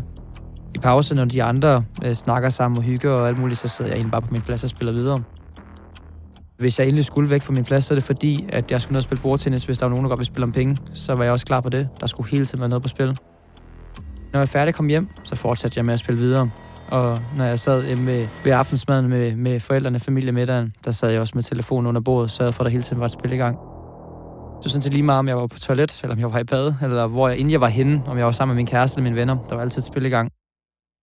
I 0.75 0.79
pause, 0.79 1.15
når 1.15 1.25
de 1.25 1.43
andre 1.43 1.85
øh, 2.05 2.15
snakker 2.15 2.49
sammen 2.49 2.79
og 2.79 2.85
hygger 2.85 3.11
og 3.11 3.29
alt 3.29 3.39
muligt, 3.39 3.61
så 3.61 3.69
sidder 3.69 3.91
jeg 3.91 3.97
egentlig 3.97 4.11
bare 4.11 4.23
på 4.23 4.29
min 4.31 4.41
plads 4.41 4.65
og 4.65 4.71
spiller 4.71 4.93
videre. 4.93 5.19
Hvis 6.57 6.79
jeg 6.79 6.87
endelig 6.87 7.05
skulle 7.05 7.31
væk 7.31 7.43
fra 7.43 7.53
min 7.53 7.65
plads, 7.65 7.85
så 7.85 7.95
er 7.95 7.97
det 7.97 8.05
fordi, 8.05 8.47
at 8.49 8.71
jeg 8.71 8.81
skulle 8.81 8.93
ned 8.93 8.99
og 8.99 9.03
spille 9.03 9.23
bordtennis, 9.23 9.65
hvis 9.65 9.79
der 9.79 9.87
var 9.87 9.91
nogen, 9.91 10.05
der 10.05 10.09
godt 10.09 10.19
ville 10.19 10.27
spille 10.27 10.45
om 10.45 10.53
penge. 10.53 10.77
Så 10.95 11.15
var 11.15 11.23
jeg 11.23 11.33
også 11.33 11.47
klar 11.47 11.61
på 11.61 11.69
det. 11.69 11.89
Der 12.01 12.07
skulle 12.07 12.31
hele 12.31 12.47
tiden 12.47 12.61
være 12.61 12.69
noget 12.69 12.83
på 12.83 12.89
spil. 12.89 13.07
Når 13.07 14.41
jeg 14.41 14.43
er 14.43 14.47
færdig 14.47 14.75
kom 14.75 14.87
hjem, 14.87 15.09
så 15.25 15.37
fortsatte 15.37 15.79
jeg 15.79 15.85
med 15.85 15.95
at 15.95 16.01
spille 16.01 16.21
videre. 16.21 16.51
Og 16.93 17.19
når 17.37 17.45
jeg 17.45 17.59
sad 17.59 17.87
hjemme 17.87 18.29
ved, 18.45 18.53
aftensmaden 18.53 19.09
med, 19.09 19.37
med 19.37 19.61
forældrene, 19.61 19.97
og 19.97 20.03
familiemiddagen, 20.03 20.75
der 20.85 20.91
sad 20.91 21.11
jeg 21.11 21.21
også 21.21 21.33
med 21.35 21.43
telefonen 21.43 21.87
under 21.87 22.01
bordet 22.01 22.25
og 22.25 22.31
sørgede 22.31 22.53
for, 22.53 22.61
at 22.61 22.65
der 22.65 22.71
hele 22.71 22.83
tiden 22.83 23.01
var 23.01 23.07
et 23.07 23.13
spil 23.13 23.33
i 23.33 23.37
gang. 23.37 23.59
Så 24.63 24.69
sådan 24.69 24.83
set 24.83 24.93
lige 24.93 25.03
meget, 25.03 25.19
om 25.19 25.29
jeg 25.29 25.37
var 25.37 25.47
på 25.47 25.59
toilet, 25.59 26.01
eller 26.03 26.15
om 26.15 26.21
jeg 26.21 26.33
var 26.33 26.39
i 26.39 26.45
bad, 26.45 26.75
eller 26.83 27.07
hvor 27.07 27.29
jeg, 27.29 27.39
inden 27.39 27.53
jeg 27.53 27.61
var 27.61 27.69
henne, 27.69 28.03
om 28.07 28.19
jeg 28.19 28.27
var 28.27 28.33
sammen 28.33 28.55
med 28.55 28.61
min 28.61 28.67
kæreste 28.67 28.99
eller 28.99 29.11
mine 29.11 29.17
venner, 29.17 29.37
der 29.49 29.55
var 29.55 29.63
altid 29.63 29.79
et 29.83 29.87
spil 29.87 30.05
i 30.05 30.09
gang. 30.09 30.31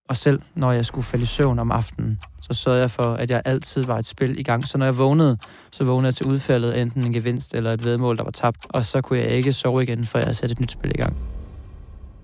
Og 0.09 0.17
selv 0.17 0.41
når 0.55 0.71
jeg 0.71 0.85
skulle 0.85 1.05
falde 1.05 1.23
i 1.23 1.25
søvn 1.25 1.59
om 1.59 1.71
aftenen, 1.71 2.19
så 2.41 2.53
sørgede 2.53 2.81
jeg 2.81 2.91
for, 2.91 3.03
at 3.03 3.29
jeg 3.31 3.41
altid 3.45 3.83
var 3.83 3.97
et 3.99 4.05
spil 4.05 4.39
i 4.39 4.43
gang. 4.43 4.65
Så 4.65 4.77
når 4.77 4.85
jeg 4.85 4.97
vågnede, 4.97 5.37
så 5.71 5.83
vågnede 5.83 6.07
jeg 6.07 6.15
til 6.15 6.25
udfaldet 6.25 6.81
enten 6.81 7.05
en 7.05 7.13
gevinst 7.13 7.53
eller 7.53 7.73
et 7.73 7.83
vedmål, 7.83 8.17
der 8.17 8.23
var 8.23 8.31
tabt. 8.31 8.65
Og 8.69 8.85
så 8.85 9.01
kunne 9.01 9.19
jeg 9.19 9.29
ikke 9.29 9.53
sove 9.53 9.83
igen, 9.83 10.05
før 10.05 10.19
jeg 10.19 10.35
satte 10.35 10.53
et 10.53 10.59
nyt 10.59 10.71
spil 10.71 10.91
i 10.95 10.97
gang. 10.97 11.17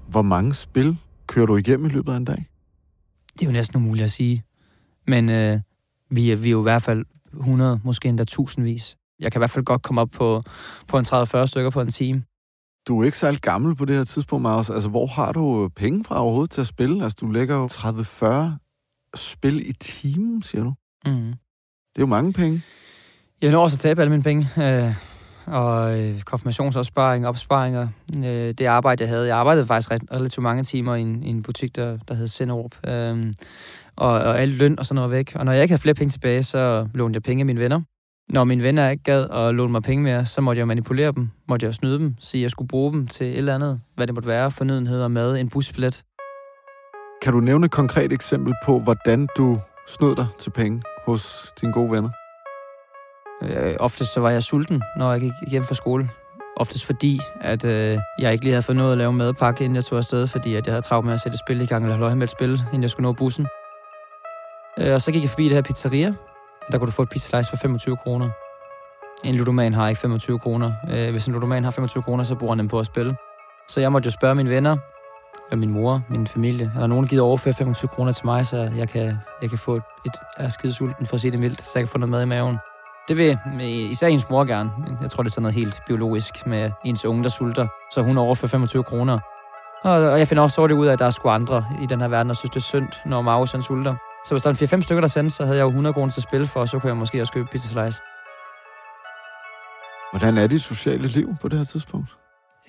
Hvor 0.07 0.21
mange 0.21 0.53
spil 0.53 0.97
kører 1.27 1.45
du 1.45 1.57
igennem 1.57 1.85
i 1.85 1.89
løbet 1.89 2.11
af 2.11 2.17
en 2.17 2.25
dag? 2.25 2.45
Det 3.45 3.49
er 3.49 3.53
jo 3.53 3.59
næsten 3.59 3.77
umuligt 3.77 4.03
at 4.03 4.11
sige. 4.11 4.43
Men 5.07 5.29
øh, 5.29 5.59
vi, 6.09 6.31
er, 6.31 6.35
vi 6.35 6.47
er 6.47 6.51
jo 6.51 6.59
i 6.59 6.63
hvert 6.63 6.83
fald 6.83 7.05
100, 7.33 7.79
måske 7.83 8.09
endda 8.09 8.23
tusindvis. 8.23 8.97
Jeg 9.19 9.31
kan 9.31 9.39
i 9.39 9.41
hvert 9.41 9.49
fald 9.49 9.65
godt 9.65 9.81
komme 9.81 10.01
op 10.01 10.09
på, 10.11 10.43
på 10.87 10.97
en 10.97 11.05
30-40 11.05 11.45
stykker 11.45 11.69
på 11.69 11.81
en 11.81 11.91
time. 11.91 12.23
Du 12.87 13.01
er 13.01 13.05
ikke 13.05 13.17
særlig 13.17 13.41
gammel 13.41 13.75
på 13.75 13.85
det 13.85 13.95
her 13.95 14.03
tidspunkt, 14.03 14.43
Maus. 14.43 14.69
Altså, 14.69 14.89
hvor 14.89 15.07
har 15.07 15.31
du 15.31 15.69
penge 15.75 16.03
fra 16.03 16.21
overhovedet 16.21 16.51
til 16.51 16.61
at 16.61 16.67
spille? 16.67 17.03
Altså, 17.03 17.17
du 17.21 17.31
lægger 17.31 17.55
jo 17.55 17.65
30-40 17.65 19.15
spil 19.15 19.69
i 19.69 19.73
timen, 19.73 20.41
siger 20.41 20.63
du. 20.63 20.73
Mm. 21.05 21.25
Det 21.25 21.95
er 21.95 22.01
jo 22.01 22.05
mange 22.05 22.33
penge. 22.33 22.61
Jeg 23.41 23.51
når 23.51 23.63
også 23.63 23.75
at 23.75 23.79
tabe 23.79 24.01
alle 24.01 24.11
mine 24.11 24.23
penge. 24.23 24.47
Øh, 24.57 24.93
og 25.47 25.99
øh, 25.99 26.21
konfirmationsopsparing, 26.21 27.27
opsparinger. 27.27 27.87
Øh, 28.17 28.53
det 28.53 28.65
arbejde, 28.65 29.03
jeg 29.03 29.09
havde. 29.09 29.27
Jeg 29.27 29.37
arbejdede 29.37 29.65
faktisk 29.65 29.91
ret, 29.91 30.03
relativt 30.11 30.43
mange 30.43 30.63
timer 30.63 30.95
i 30.95 31.01
en, 31.01 31.23
i 31.23 31.29
en 31.29 31.43
butik, 31.43 31.75
der, 31.75 31.97
der 32.07 32.13
hed 32.13 32.27
Senderup. 32.27 32.87
Øh, 32.87 33.33
og, 33.95 34.11
og 34.11 34.39
alt 34.39 34.53
løn 34.53 34.79
og 34.79 34.85
sådan 34.85 34.95
noget 34.95 35.11
væk. 35.11 35.31
Og 35.35 35.45
når 35.45 35.51
jeg 35.51 35.61
ikke 35.61 35.71
havde 35.71 35.81
flere 35.81 35.95
penge 35.95 36.11
tilbage, 36.11 36.43
så 36.43 36.87
lånte 36.93 37.17
jeg 37.17 37.23
penge 37.23 37.41
af 37.41 37.45
mine 37.45 37.59
venner. 37.59 37.81
Når 38.29 38.43
mine 38.43 38.63
venner 38.63 38.89
ikke 38.89 39.03
gad 39.03 39.29
at 39.29 39.55
låne 39.55 39.71
mig 39.71 39.81
penge 39.83 40.03
mere, 40.03 40.25
så 40.25 40.41
måtte 40.41 40.59
jeg 40.59 40.67
manipulere 40.67 41.11
dem, 41.11 41.29
måtte 41.49 41.65
jeg 41.65 41.73
snyde 41.73 41.99
dem, 41.99 42.15
sige, 42.19 42.41
at 42.41 42.43
jeg 42.43 42.51
skulle 42.51 42.67
bruge 42.67 42.93
dem 42.93 43.07
til 43.07 43.27
et 43.27 43.37
eller 43.37 43.55
andet, 43.55 43.81
hvad 43.95 44.07
det 44.07 44.15
måtte 44.15 44.29
være, 44.29 44.51
fornødenheder, 44.51 45.07
mad, 45.07 45.37
en 45.37 45.49
busbillet. 45.49 46.03
Kan 47.21 47.33
du 47.33 47.39
nævne 47.39 47.65
et 47.65 47.71
konkret 47.71 48.13
eksempel 48.13 48.53
på, 48.65 48.79
hvordan 48.79 49.27
du 49.37 49.59
snød 49.87 50.15
dig 50.15 50.27
til 50.39 50.49
penge 50.49 50.81
hos 51.05 51.53
dine 51.61 51.73
gode 51.73 51.91
venner? 51.91 52.24
Øh, 53.43 53.75
oftest 53.79 54.13
så 54.13 54.19
var 54.19 54.29
jeg 54.29 54.43
sulten, 54.43 54.83
når 54.97 55.11
jeg 55.11 55.21
gik 55.21 55.31
hjem 55.47 55.63
fra 55.63 55.75
skole. 55.75 56.09
Oftest 56.57 56.85
fordi, 56.85 57.19
at 57.41 57.65
øh, 57.65 57.99
jeg 58.19 58.31
ikke 58.31 58.45
lige 58.45 58.53
havde 58.53 58.63
fået 58.63 58.75
noget 58.75 58.91
at 58.91 58.97
lave 58.97 59.13
madpakke, 59.13 59.63
inden 59.63 59.75
jeg 59.75 59.85
tog 59.85 59.97
afsted, 59.97 60.27
fordi 60.27 60.55
at 60.55 60.67
jeg 60.67 60.73
havde 60.73 60.81
travlt 60.81 61.05
med 61.05 61.13
at 61.13 61.19
sætte 61.19 61.37
spil 61.37 61.61
i 61.61 61.65
gang, 61.65 61.83
eller 61.83 61.97
holde 61.97 62.15
med 62.15 62.23
et 62.23 62.31
spil, 62.31 62.61
inden 62.67 62.81
jeg 62.81 62.89
skulle 62.89 63.03
nå 63.03 63.13
bussen. 63.13 63.47
Øh, 64.79 64.93
og 64.93 65.01
så 65.01 65.11
gik 65.11 65.21
jeg 65.21 65.29
forbi 65.29 65.43
det 65.43 65.53
her 65.53 65.61
pizzeria, 65.61 66.13
der 66.71 66.77
kunne 66.77 66.85
du 66.85 66.91
få 66.91 67.01
et 67.01 67.09
pizza 67.09 67.29
slice 67.29 67.49
for 67.49 67.57
25 67.57 67.97
kroner. 67.97 68.29
En 69.23 69.35
ludoman 69.35 69.73
har 69.73 69.89
ikke 69.89 70.01
25 70.01 70.39
kroner. 70.39 70.71
Øh, 70.91 71.11
hvis 71.11 71.25
en 71.25 71.33
ludoman 71.33 71.63
har 71.63 71.71
25 71.71 72.03
kroner, 72.03 72.23
så 72.23 72.35
bruger 72.35 72.53
han 72.53 72.59
dem 72.59 72.67
på 72.67 72.79
at 72.79 72.85
spille. 72.85 73.15
Så 73.67 73.79
jeg 73.79 73.91
måtte 73.91 74.07
jo 74.07 74.11
spørge 74.11 74.35
mine 74.35 74.49
venner, 74.49 74.77
og 75.51 75.57
min 75.57 75.71
mor, 75.71 76.01
min 76.09 76.27
familie, 76.27 76.71
er 76.75 76.79
der 76.79 76.87
nogen, 76.87 77.03
der 77.03 77.09
gider 77.09 77.23
overføre 77.23 77.53
25 77.53 77.89
kroner 77.89 78.11
til 78.11 78.25
mig, 78.25 78.45
så 78.45 78.71
jeg 78.75 78.89
kan, 78.89 79.17
jeg 79.41 79.49
kan 79.49 79.57
få 79.57 79.75
et, 79.75 79.83
et 80.05 80.13
er 80.37 80.49
skide 80.49 80.73
sulten 80.73 81.05
for 81.05 81.15
at 81.15 81.21
sige 81.21 81.31
det 81.31 81.39
mildt, 81.39 81.61
så 81.61 81.71
jeg 81.75 81.81
kan 81.81 81.91
få 81.91 81.97
noget 81.97 82.11
mad 82.11 82.21
i 82.23 82.25
maven. 82.25 82.57
Det 83.07 83.17
vil 83.17 83.37
især 83.91 84.07
ens 84.07 84.29
mor 84.29 84.43
gerne. 84.43 84.71
Jeg 85.01 85.11
tror, 85.11 85.23
det 85.23 85.29
er 85.29 85.31
sådan 85.31 85.41
noget 85.41 85.55
helt 85.55 85.81
biologisk 85.87 86.47
med 86.47 86.71
ens 86.85 87.05
unge, 87.05 87.23
der 87.23 87.29
sulter. 87.29 87.67
Så 87.91 88.01
hun 88.01 88.17
overfører 88.17 88.49
25 88.49 88.83
kroner. 88.83 89.19
Og 89.83 90.19
jeg 90.19 90.27
finder 90.27 90.43
også 90.43 90.55
så 90.55 90.67
det 90.67 90.73
ud 90.73 90.87
af, 90.87 90.93
at 90.93 90.99
der 90.99 91.05
er 91.05 91.09
sgu 91.09 91.29
andre 91.29 91.65
i 91.83 91.85
den 91.85 92.01
her 92.01 92.07
verden, 92.07 92.29
der 92.29 92.35
synes, 92.35 92.49
det 92.49 92.59
er 92.59 92.63
synd, 92.63 92.87
når 93.05 93.21
Maus 93.21 93.51
han 93.51 93.61
sulter. 93.61 93.95
Så 94.25 94.33
hvis 94.33 94.43
der 94.43 94.49
var 94.49 94.77
4-5 94.77 94.81
stykker, 94.81 95.01
der 95.01 95.07
sendte, 95.07 95.35
så 95.35 95.45
havde 95.45 95.57
jeg 95.57 95.63
jo 95.63 95.67
100 95.67 95.93
kroner 95.93 96.11
til 96.11 96.21
spil 96.21 96.47
for, 96.47 96.59
og 96.59 96.69
så 96.69 96.79
kunne 96.79 96.87
jeg 96.87 96.97
måske 96.97 97.21
også 97.21 97.33
købe 97.33 97.47
pizza 97.51 97.67
slice. 97.67 98.01
Hvordan 100.11 100.37
er 100.37 100.47
dit 100.47 100.61
sociale 100.61 101.07
liv 101.07 101.35
på 101.41 101.47
det 101.47 101.57
her 101.57 101.65
tidspunkt? 101.65 102.09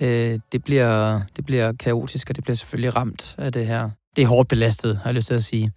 Øh, 0.00 0.38
det, 0.52 0.64
bliver, 0.64 1.20
det 1.36 1.46
bliver 1.46 1.72
kaotisk, 1.72 2.30
og 2.30 2.36
det 2.36 2.44
bliver 2.44 2.56
selvfølgelig 2.56 2.96
ramt 2.96 3.34
af 3.38 3.52
det 3.52 3.66
her. 3.66 3.90
Det 4.16 4.22
er 4.22 4.26
hårdt 4.26 4.48
belastet, 4.48 4.96
har 4.96 5.10
jeg 5.10 5.14
lyst 5.14 5.26
til 5.26 5.34
at 5.34 5.44
sige. 5.44 5.72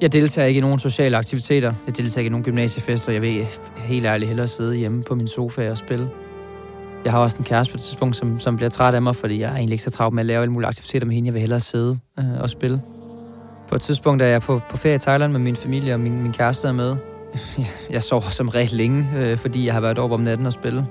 Jeg 0.00 0.12
deltager 0.12 0.46
ikke 0.46 0.58
i 0.58 0.60
nogen 0.60 0.78
sociale 0.78 1.16
aktiviteter. 1.16 1.74
Jeg 1.86 1.96
deltager 1.96 2.18
ikke 2.18 2.26
i 2.26 2.30
nogen 2.30 2.44
gymnasiefester. 2.44 3.12
Jeg 3.12 3.22
vil 3.22 3.46
helt 3.76 4.06
ærligt 4.06 4.28
hellere 4.28 4.46
sidde 4.46 4.76
hjemme 4.76 5.02
på 5.02 5.14
min 5.14 5.26
sofa 5.26 5.70
og 5.70 5.76
spille. 5.76 6.08
Jeg 7.04 7.12
har 7.12 7.18
også 7.18 7.36
en 7.38 7.44
kæreste 7.44 7.72
på 7.72 7.76
et 7.76 7.80
tidspunkt, 7.80 8.16
som, 8.16 8.38
som 8.38 8.56
bliver 8.56 8.68
træt 8.70 8.94
af 8.94 9.02
mig, 9.02 9.16
fordi 9.16 9.40
jeg 9.40 9.50
er 9.50 9.54
egentlig 9.54 9.72
ikke 9.72 9.84
så 9.84 9.90
travlt 9.90 10.14
med 10.14 10.22
at 10.22 10.26
lave 10.26 10.42
alle 10.42 10.52
mulige 10.52 10.68
aktiviteter 10.68 11.06
med 11.06 11.14
hende. 11.14 11.26
Jeg 11.26 11.34
vil 11.34 11.40
hellere 11.40 11.60
sidde 11.60 11.98
øh, 12.18 12.40
og 12.40 12.50
spille. 12.50 12.82
På 13.68 13.74
et 13.74 13.82
tidspunkt 13.82 14.22
er 14.22 14.26
jeg 14.26 14.42
på, 14.42 14.60
på 14.70 14.76
ferie 14.76 14.94
i 14.94 14.98
Thailand 14.98 15.32
med 15.32 15.40
min 15.40 15.56
familie, 15.56 15.94
og 15.94 16.00
min, 16.00 16.22
min 16.22 16.32
kæreste 16.32 16.68
er 16.68 16.72
med. 16.72 16.96
Jeg 17.90 18.02
sover 18.02 18.30
som 18.30 18.48
regel 18.48 18.70
længe, 18.72 19.08
øh, 19.16 19.38
fordi 19.38 19.66
jeg 19.66 19.74
har 19.74 19.80
været 19.80 19.98
over 19.98 20.14
om 20.14 20.20
natten 20.20 20.46
og 20.46 20.52
spille. 20.52 20.86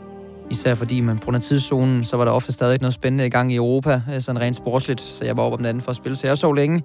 Især 0.49 0.75
fordi 0.75 1.01
man 1.01 1.17
på 1.17 1.23
grund 1.23 1.35
af 1.35 1.41
tidszonen, 1.41 2.03
så 2.03 2.17
var 2.17 2.25
der 2.25 2.31
ofte 2.31 2.51
stadig 2.51 2.81
noget 2.81 2.93
spændende 2.93 3.25
i 3.25 3.29
gang 3.29 3.51
i 3.51 3.55
Europa, 3.55 4.01
øh, 4.13 4.21
sådan 4.21 4.41
rent 4.41 4.57
sportsligt, 4.57 5.01
så 5.01 5.25
jeg 5.25 5.37
var 5.37 5.43
oppe 5.43 5.55
om 5.55 5.61
natten 5.61 5.81
for 5.81 5.89
at 5.89 5.95
spille. 5.95 6.15
Så 6.15 6.27
jeg 6.27 6.37
sov 6.37 6.55
længe. 6.55 6.83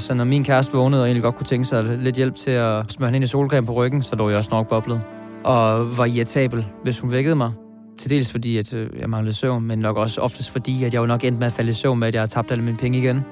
Så 0.00 0.14
når 0.14 0.24
min 0.24 0.44
kæreste 0.44 0.72
vågnede 0.72 1.02
og 1.02 1.06
egentlig 1.06 1.22
godt 1.22 1.36
kunne 1.36 1.46
tænke 1.46 1.64
sig 1.64 1.84
lidt 1.84 2.16
hjælp 2.16 2.34
til 2.34 2.50
at 2.50 2.92
smøre 2.92 3.08
hende 3.08 3.16
ind 3.16 3.24
i 3.24 3.26
solcreme 3.26 3.66
på 3.66 3.72
ryggen, 3.72 4.02
så 4.02 4.16
lå 4.16 4.28
jeg 4.28 4.38
også 4.38 4.50
nok 4.52 4.68
boblet. 4.68 5.00
Og 5.44 5.98
var 5.98 6.04
irritabel, 6.04 6.66
hvis 6.82 6.98
hun 6.98 7.10
vækkede 7.10 7.36
mig. 7.36 7.52
Til 7.98 8.10
dels 8.10 8.30
fordi, 8.30 8.56
at 8.56 8.74
øh, 8.74 8.90
jeg 9.00 9.10
manglede 9.10 9.36
søvn, 9.36 9.66
men 9.66 9.78
nok 9.78 9.96
også 9.96 10.20
oftest 10.20 10.50
fordi, 10.50 10.84
at 10.84 10.94
jeg 10.94 11.00
jo 11.00 11.06
nok 11.06 11.24
endte 11.24 11.38
med 11.38 11.46
at 11.46 11.52
falde 11.52 11.70
i 11.70 11.74
søvn 11.74 11.98
med, 11.98 12.08
at 12.08 12.14
jeg 12.14 12.20
havde 12.20 12.30
tabt 12.30 12.50
alle 12.50 12.64
mine 12.64 12.76
penge 12.76 12.98
igen 12.98 13.24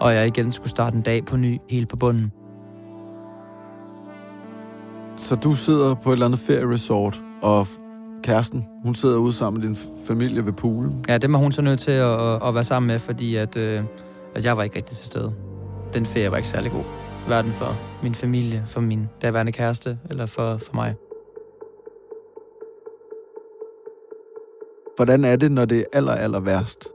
og 0.00 0.14
jeg 0.14 0.26
igen 0.26 0.52
skulle 0.52 0.70
starte 0.70 0.96
en 0.96 1.02
dag 1.02 1.24
på 1.24 1.36
ny, 1.36 1.58
helt 1.70 1.88
på 1.88 1.96
bunden. 1.96 2.32
Så 5.16 5.34
du 5.34 5.54
sidder 5.54 5.94
på 5.94 6.10
et 6.10 6.12
eller 6.12 6.26
andet 6.26 6.40
ferieresort, 6.40 7.22
og 7.42 7.66
kæresten, 8.22 8.66
hun 8.82 8.94
sidder 8.94 9.16
ude 9.16 9.32
sammen 9.32 9.60
med 9.60 9.68
din 9.68 9.78
familie 10.06 10.46
ved 10.46 10.52
poolen? 10.52 11.04
Ja, 11.08 11.18
det 11.18 11.32
var 11.32 11.38
hun 11.38 11.52
så 11.52 11.62
nødt 11.62 11.80
til 11.80 11.90
at, 11.90 12.46
at 12.48 12.54
være 12.54 12.64
sammen 12.64 12.86
med, 12.86 12.98
fordi 12.98 13.36
at, 13.36 13.56
øh, 13.56 13.82
at 14.34 14.44
jeg 14.44 14.56
var 14.56 14.62
ikke 14.62 14.76
rigtig 14.76 14.96
til 14.96 15.06
stede. 15.06 15.32
Den 15.96 16.06
ferie 16.06 16.30
var 16.30 16.36
ikke 16.36 16.48
særlig 16.48 16.72
god. 16.72 16.84
Hverken 17.26 17.50
for 17.50 17.76
min 18.02 18.14
familie, 18.14 18.64
for 18.68 18.80
min 18.80 19.08
daværende 19.22 19.52
kæreste, 19.52 19.98
eller 20.10 20.26
for, 20.26 20.56
for 20.56 20.74
mig. 20.74 20.94
Hvordan 24.96 25.24
er 25.24 25.36
det, 25.36 25.52
når 25.52 25.64
det 25.64 25.78
er 25.78 25.84
aller, 25.92 26.12
aller 26.12 26.40
værst? 26.40 26.88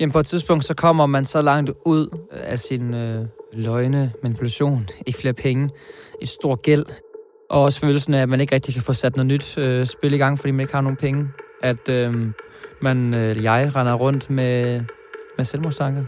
Jamen 0.00 0.12
på 0.12 0.18
et 0.18 0.26
tidspunkt, 0.26 0.64
så 0.64 0.74
kommer 0.74 1.06
man 1.06 1.24
så 1.24 1.42
langt 1.42 1.70
ud 1.86 2.18
af 2.30 2.58
sin 2.58 2.94
øh, 2.94 3.26
løgne, 3.52 4.12
manipulation, 4.22 4.88
ikke 5.06 5.18
flere 5.18 5.34
penge, 5.34 5.70
i 6.20 6.26
stor 6.26 6.54
gæld, 6.54 6.86
og 7.50 7.62
også 7.62 7.80
følelsen 7.80 8.14
af, 8.14 8.22
at 8.22 8.28
man 8.28 8.40
ikke 8.40 8.54
rigtig 8.54 8.74
kan 8.74 8.82
få 8.82 8.92
sat 8.92 9.16
noget 9.16 9.26
nyt 9.26 9.58
øh, 9.58 9.86
spil 9.86 10.14
i 10.14 10.18
gang, 10.18 10.38
fordi 10.38 10.50
man 10.50 10.60
ikke 10.60 10.74
har 10.74 10.80
nogen 10.80 10.96
penge. 10.96 11.28
At 11.62 11.88
øh, 11.88 12.26
man, 12.82 13.14
øh, 13.14 13.44
jeg 13.44 13.72
render 13.76 13.94
rundt 13.94 14.30
med, 14.30 14.82
med 15.36 15.44
selvmordstanker. 15.44 16.04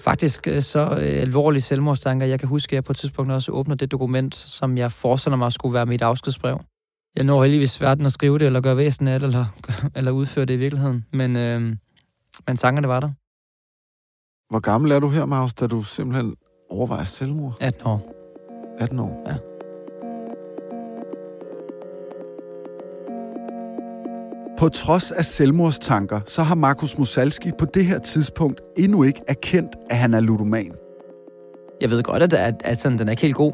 Faktisk 0.00 0.48
øh, 0.48 0.62
så 0.62 0.80
øh, 0.80 1.20
alvorlige 1.20 1.62
selvmordstanker. 1.62 2.26
Jeg 2.26 2.38
kan 2.40 2.48
huske, 2.48 2.70
at 2.70 2.74
jeg 2.74 2.84
på 2.84 2.92
et 2.92 2.96
tidspunkt 2.96 3.32
også 3.32 3.52
åbner 3.52 3.74
det 3.74 3.90
dokument, 3.92 4.34
som 4.34 4.78
jeg 4.78 4.92
forestiller 4.92 5.36
mig 5.36 5.52
skulle 5.52 5.74
være 5.74 5.86
mit 5.86 6.02
afskedsbrev. 6.02 6.60
Jeg 7.16 7.24
når 7.24 7.42
heldigvis 7.42 7.78
hverken 7.78 8.06
at 8.06 8.12
skrive 8.12 8.38
det, 8.38 8.46
eller 8.46 8.60
gøre 8.60 8.76
væsen 8.76 9.08
af 9.08 9.20
det, 9.20 9.26
eller, 9.26 9.46
eller 9.96 10.10
udføre 10.10 10.44
det 10.44 10.54
i 10.54 10.56
virkeligheden. 10.56 11.04
Men 11.12 11.36
øh, 11.36 11.76
men 12.46 12.56
tankerne 12.56 12.88
var 12.88 13.00
der. 13.00 13.10
Hvor 14.50 14.60
gammel 14.60 14.92
er 14.92 14.98
du 14.98 15.08
her, 15.08 15.24
Maus, 15.24 15.54
da 15.54 15.66
du 15.66 15.82
simpelthen 15.82 16.34
overvejer 16.70 17.04
selvmord? 17.04 17.56
18 17.60 17.86
år. 17.86 18.12
18 18.78 18.98
år? 18.98 19.24
Ja. 19.26 19.55
På 24.58 24.68
trods 24.68 25.10
af 25.10 25.24
selvmordstanker, 25.24 26.20
så 26.26 26.42
har 26.42 26.54
Markus 26.54 26.98
Musalski 26.98 27.50
på 27.58 27.64
det 27.64 27.84
her 27.84 27.98
tidspunkt 27.98 28.60
endnu 28.76 29.02
ikke 29.02 29.20
erkendt, 29.28 29.70
at 29.90 29.96
han 29.96 30.14
er 30.14 30.20
ludoman. 30.20 30.72
Jeg 31.80 31.90
ved 31.90 32.02
godt, 32.02 32.22
at, 32.22 32.32
at, 32.32 32.54
at 32.64 32.78
sådan, 32.78 32.98
den 32.98 33.08
er 33.08 33.10
ikke 33.10 33.22
helt 33.22 33.34
god. 33.34 33.52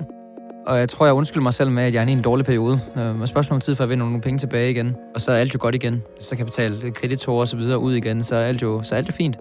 Og 0.66 0.78
jeg 0.78 0.88
tror, 0.88 1.06
jeg 1.06 1.14
undskylder 1.14 1.42
mig 1.42 1.54
selv 1.54 1.70
med, 1.70 1.82
at 1.82 1.94
jeg 1.94 2.02
er 2.02 2.06
i 2.06 2.12
en 2.12 2.22
dårlig 2.22 2.46
periode. 2.46 2.80
Øh, 2.96 3.20
og 3.20 3.28
spørgsmålet 3.28 3.56
om 3.56 3.60
tid 3.60 3.74
for 3.74 3.84
at 3.84 3.90
vinde 3.90 4.04
nogle 4.04 4.20
penge 4.20 4.38
tilbage 4.38 4.70
igen. 4.70 4.96
Og 5.14 5.20
så 5.20 5.32
er 5.32 5.36
alt 5.36 5.54
jo 5.54 5.58
godt 5.62 5.74
igen. 5.74 6.02
Så 6.20 6.30
kan 6.30 6.38
jeg 6.38 6.46
betale 6.46 6.90
kreditorer 6.90 7.40
og 7.40 7.48
så 7.48 7.56
videre 7.56 7.78
ud 7.78 7.94
igen, 7.94 8.22
så 8.22 8.36
er 8.36 8.44
alt 8.44 8.62
jo, 8.62 8.82
så 8.82 8.94
er 8.94 8.96
alt 8.96 9.08
jo 9.08 9.12
fint. 9.12 9.36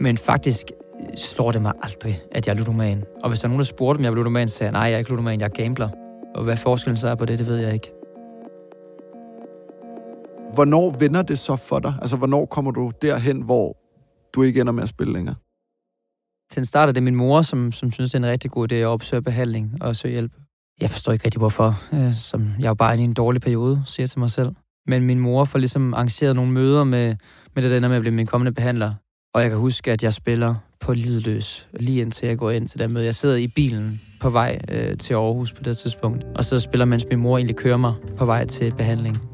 Men 0.00 0.16
faktisk 0.16 0.66
slår 1.16 1.50
det 1.52 1.62
mig 1.62 1.72
aldrig, 1.82 2.22
at 2.30 2.46
jeg 2.46 2.52
er 2.52 2.56
ludoman. 2.56 3.04
Og 3.22 3.28
hvis 3.28 3.40
der 3.40 3.46
er 3.46 3.48
nogen, 3.48 3.60
der 3.60 3.64
spurgte, 3.64 3.98
om 3.98 4.04
jeg 4.04 4.10
er 4.10 4.14
ludoman, 4.14 4.48
så 4.48 4.56
sagde 4.56 4.68
jeg, 4.68 4.80
nej, 4.80 4.82
jeg 4.82 4.94
er 4.94 4.98
ikke 4.98 5.10
ludoman, 5.10 5.40
jeg 5.40 5.46
er 5.46 5.62
gambler. 5.62 5.88
Og 6.34 6.44
hvad 6.44 6.56
forskellen 6.56 6.96
så 6.96 7.08
er 7.08 7.14
på 7.14 7.24
det, 7.24 7.38
det 7.38 7.46
ved 7.46 7.56
jeg 7.56 7.74
ikke. 7.74 7.92
Hvornår 10.54 10.96
vender 10.98 11.22
det 11.22 11.38
så 11.38 11.56
for 11.56 11.78
dig? 11.78 11.94
Altså, 12.00 12.16
hvornår 12.16 12.46
kommer 12.46 12.70
du 12.70 12.92
derhen, 13.02 13.40
hvor 13.40 13.76
du 14.34 14.42
ikke 14.42 14.60
ender 14.60 14.72
med 14.72 14.82
at 14.82 14.88
spille 14.88 15.12
længere? 15.12 15.34
Til 16.50 16.60
en 16.60 16.64
start 16.64 16.88
er 16.88 16.92
det 16.92 17.02
min 17.02 17.14
mor, 17.14 17.42
som, 17.42 17.72
som 17.72 17.92
synes, 17.92 18.10
det 18.10 18.14
er 18.14 18.24
en 18.24 18.30
rigtig 18.30 18.50
god 18.50 18.72
idé 18.72 18.74
at 18.74 18.86
opsøge 18.86 19.22
behandling 19.22 19.82
og 19.82 19.96
søge 19.96 20.12
hjælp. 20.12 20.32
Jeg 20.80 20.90
forstår 20.90 21.12
ikke 21.12 21.24
rigtig, 21.24 21.38
hvorfor. 21.38 21.74
Øh, 21.92 22.12
som 22.12 22.48
jeg 22.58 22.64
er 22.64 22.70
jo 22.70 22.74
bare 22.74 22.98
i 22.98 23.00
en 23.00 23.12
dårlig 23.12 23.42
periode, 23.42 23.82
siger 23.86 24.04
jeg 24.04 24.10
til 24.10 24.18
mig 24.18 24.30
selv. 24.30 24.54
Men 24.86 25.02
min 25.02 25.18
mor 25.18 25.44
får 25.44 25.58
ligesom 25.58 25.94
arrangeret 25.94 26.36
nogle 26.36 26.52
møder 26.52 26.84
med, 26.84 27.16
med 27.54 27.62
det, 27.62 27.70
der 27.70 27.76
ender 27.76 27.88
med 27.88 27.96
at 27.96 28.02
blive 28.02 28.14
min 28.14 28.26
kommende 28.26 28.52
behandler. 28.52 28.94
Og 29.34 29.42
jeg 29.42 29.50
kan 29.50 29.58
huske, 29.58 29.92
at 29.92 30.02
jeg 30.02 30.14
spiller 30.14 30.54
på 30.80 30.92
lidløs, 30.92 31.68
lige 31.80 32.00
indtil 32.00 32.28
jeg 32.28 32.38
går 32.38 32.50
ind 32.50 32.68
til 32.68 32.78
det 32.78 32.90
møde. 32.90 33.04
Jeg 33.04 33.14
sidder 33.14 33.36
i 33.36 33.48
bilen 33.48 34.00
på 34.20 34.30
vej 34.30 34.60
øh, 34.68 34.98
til 34.98 35.14
Aarhus 35.14 35.52
på 35.52 35.62
det 35.62 35.78
tidspunkt, 35.78 36.24
og 36.34 36.44
så 36.44 36.60
spiller, 36.60 36.84
mens 36.84 37.06
min 37.10 37.20
mor 37.20 37.38
egentlig 37.38 37.56
kører 37.56 37.76
mig 37.76 37.94
på 38.16 38.24
vej 38.24 38.46
til 38.46 38.74
behandling. 38.74 39.31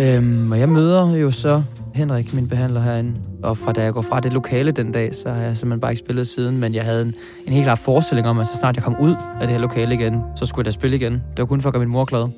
Øhm, 0.00 0.52
og 0.52 0.58
jeg 0.58 0.68
møder 0.68 1.16
jo 1.16 1.30
så 1.30 1.62
Henrik, 1.94 2.34
min 2.34 2.48
behandler 2.48 2.80
herinde. 2.80 3.14
Og 3.42 3.58
fra 3.58 3.72
da 3.72 3.82
jeg 3.82 3.92
går 3.92 4.02
fra 4.02 4.20
det 4.20 4.32
lokale 4.32 4.70
den 4.70 4.92
dag, 4.92 5.14
så 5.14 5.30
har 5.30 5.42
jeg 5.42 5.56
simpelthen 5.56 5.80
bare 5.80 5.92
ikke 5.92 5.98
spillet 5.98 6.26
siden. 6.26 6.58
Men 6.58 6.74
jeg 6.74 6.84
havde 6.84 7.02
en, 7.02 7.14
en 7.46 7.52
helt 7.52 7.64
klar 7.64 7.74
forestilling 7.74 8.28
om, 8.28 8.38
at 8.38 8.46
så 8.46 8.56
snart 8.56 8.76
jeg 8.76 8.84
kom 8.84 8.96
ud 9.00 9.14
af 9.40 9.46
det 9.46 9.48
her 9.50 9.58
lokale 9.58 9.94
igen, 9.94 10.22
så 10.36 10.46
skulle 10.46 10.60
jeg 10.60 10.66
da 10.66 10.70
spille 10.70 10.96
igen. 10.96 11.12
Det 11.12 11.38
var 11.38 11.44
kun 11.44 11.60
for 11.60 11.68
at 11.68 11.72
gøre 11.72 11.80
min 11.80 11.92
mor 11.92 12.04
glad. 12.04 12.28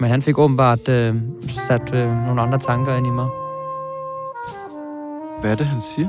Men 0.00 0.10
han 0.10 0.22
fik 0.22 0.38
åbenbart 0.38 0.88
øh, 0.88 1.14
sat 1.48 1.94
øh, 1.94 2.26
nogle 2.26 2.40
andre 2.40 2.58
tanker 2.58 2.96
ind 2.96 3.06
i 3.06 3.10
mig. 3.10 3.26
Hvad 5.40 5.50
er 5.50 5.54
det, 5.54 5.66
han 5.66 5.80
siger? 5.96 6.08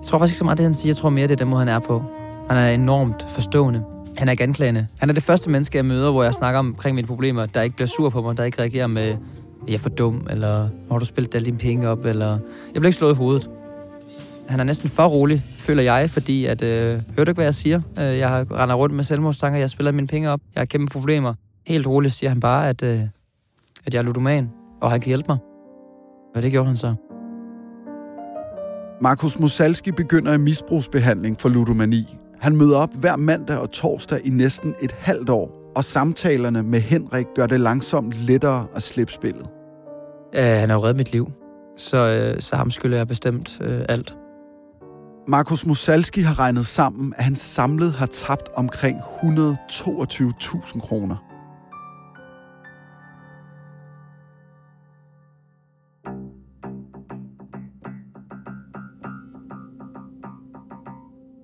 Jeg 0.00 0.06
tror 0.06 0.18
faktisk 0.18 0.32
ikke 0.32 0.38
så 0.38 0.44
meget, 0.44 0.58
det 0.58 0.64
han 0.64 0.74
siger. 0.74 0.90
Jeg 0.90 0.96
tror 0.96 1.10
mere, 1.10 1.26
det 1.26 1.32
er 1.32 1.36
den 1.36 1.48
måde, 1.48 1.58
han 1.58 1.68
er 1.68 1.78
på. 1.78 2.02
Han 2.48 2.58
er 2.58 2.68
enormt 2.68 3.26
forstående. 3.28 3.82
Han 4.16 4.28
er 4.28 4.34
genklagende. 4.34 4.86
Han 4.98 5.10
er 5.10 5.14
det 5.14 5.22
første 5.22 5.50
menneske, 5.50 5.76
jeg 5.76 5.84
møder, 5.84 6.10
hvor 6.10 6.22
jeg 6.22 6.34
snakker 6.34 6.58
omkring 6.58 6.94
mine 6.94 7.06
problemer, 7.06 7.46
der 7.46 7.62
ikke 7.62 7.76
bliver 7.76 7.88
sur 7.88 8.10
på 8.10 8.22
mig, 8.22 8.36
der 8.36 8.44
ikke 8.44 8.62
reagerer 8.62 8.86
med, 8.86 9.16
jeg 9.66 9.74
er 9.74 9.78
for 9.78 9.88
dum, 9.88 10.26
eller 10.30 10.68
har 10.90 10.98
du 10.98 11.04
spillet 11.04 11.34
alle 11.34 11.46
dine 11.46 11.58
penge 11.58 11.88
op, 11.88 12.04
eller 12.04 12.30
jeg 12.30 12.38
bliver 12.74 12.86
ikke 12.86 12.98
slået 12.98 13.14
i 13.14 13.16
hovedet. 13.16 13.50
Han 14.48 14.60
er 14.60 14.64
næsten 14.64 14.90
for 14.90 15.06
rolig, 15.06 15.44
føler 15.58 15.82
jeg, 15.82 16.10
fordi 16.10 16.44
at, 16.44 16.62
øh, 16.62 17.02
hører 17.14 17.24
du 17.24 17.30
ikke, 17.30 17.34
hvad 17.34 17.44
jeg 17.44 17.54
siger? 17.54 17.80
Øh, 17.98 18.18
jeg 18.18 18.28
har 18.28 18.46
render 18.52 18.74
rundt 18.74 18.94
med 18.94 19.04
selvmordstanker, 19.04 19.58
jeg 19.58 19.70
spiller 19.70 19.92
mine 19.92 20.06
penge 20.06 20.30
op, 20.30 20.40
jeg 20.54 20.60
har 20.60 20.66
kæmpe 20.66 20.92
problemer. 20.92 21.34
Helt 21.66 21.86
roligt 21.86 22.14
siger 22.14 22.30
han 22.30 22.40
bare, 22.40 22.68
at, 22.68 22.82
øh, 22.82 23.00
at 23.86 23.94
jeg 23.94 23.98
er 23.98 24.02
ludoman, 24.02 24.50
og 24.80 24.90
han 24.90 25.00
kan 25.00 25.08
hjælpe 25.08 25.26
mig. 25.28 25.38
Og 26.34 26.42
det 26.42 26.50
gjorde 26.50 26.66
han 26.66 26.76
så. 26.76 26.94
Markus 29.00 29.38
Musalski 29.38 29.92
begynder 29.92 30.32
i 30.32 30.38
misbrugsbehandling 30.38 31.40
for 31.40 31.48
ludomani. 31.48 32.16
Han 32.40 32.56
møder 32.56 32.78
op 32.78 32.94
hver 32.94 33.16
mandag 33.16 33.58
og 33.58 33.70
torsdag 33.70 34.20
i 34.24 34.30
næsten 34.30 34.74
et 34.82 34.92
halvt 34.92 35.30
år, 35.30 35.55
og 35.76 35.84
samtalerne 35.84 36.62
med 36.62 36.80
Henrik 36.80 37.26
gør 37.34 37.46
det 37.46 37.60
langsomt 37.60 38.14
lettere 38.14 38.66
at 38.74 38.82
slippe 38.82 39.12
spillet. 39.12 39.46
Øh, 40.34 40.44
han 40.44 40.70
har 40.70 40.76
jo 40.76 40.82
reddet 40.82 40.96
mit 40.96 41.12
liv, 41.12 41.30
så, 41.76 41.96
øh, 41.96 42.40
så 42.40 42.56
ham 42.56 42.70
skylder 42.70 42.96
jeg 42.96 43.08
bestemt 43.08 43.58
øh, 43.60 43.84
alt. 43.88 44.16
Markus 45.28 45.66
Musalski 45.66 46.20
har 46.20 46.38
regnet 46.38 46.66
sammen, 46.66 47.14
at 47.16 47.24
han 47.24 47.34
samlet 47.34 47.92
har 47.92 48.06
tabt 48.06 48.48
omkring 48.56 48.98
122.000 48.98 50.80
kroner. 50.80 51.16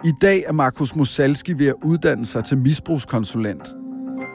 I 0.05 0.13
dag 0.21 0.45
er 0.47 0.53
Markus 0.53 0.97
Musalski 0.97 1.53
ved 1.59 1.67
at 1.67 1.75
uddanne 1.85 2.27
sig 2.27 2.45
til 2.45 2.59
misbrugskonsulent. 2.59 3.82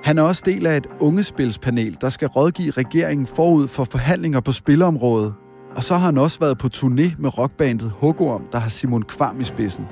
Han 0.07 0.17
er 0.17 0.21
også 0.21 0.43
del 0.45 0.67
af 0.67 0.77
et 0.77 0.87
ungespilspanel, 0.99 1.97
der 2.01 2.09
skal 2.09 2.27
rådgive 2.27 2.71
regeringen 2.71 3.27
forud 3.27 3.67
for 3.67 3.83
forhandlinger 3.83 4.39
på 4.39 4.51
spilområdet. 4.51 5.33
Og 5.75 5.83
så 5.83 5.93
har 5.93 6.05
han 6.05 6.17
også 6.17 6.39
været 6.39 6.57
på 6.57 6.67
turné 6.73 7.15
med 7.17 7.37
rockbandet 7.37 7.91
Hugorm, 7.99 8.43
der 8.51 8.57
har 8.57 8.69
Simon 8.69 9.03
Kvam 9.03 9.41
i 9.41 9.43
spidsen. 9.43 9.87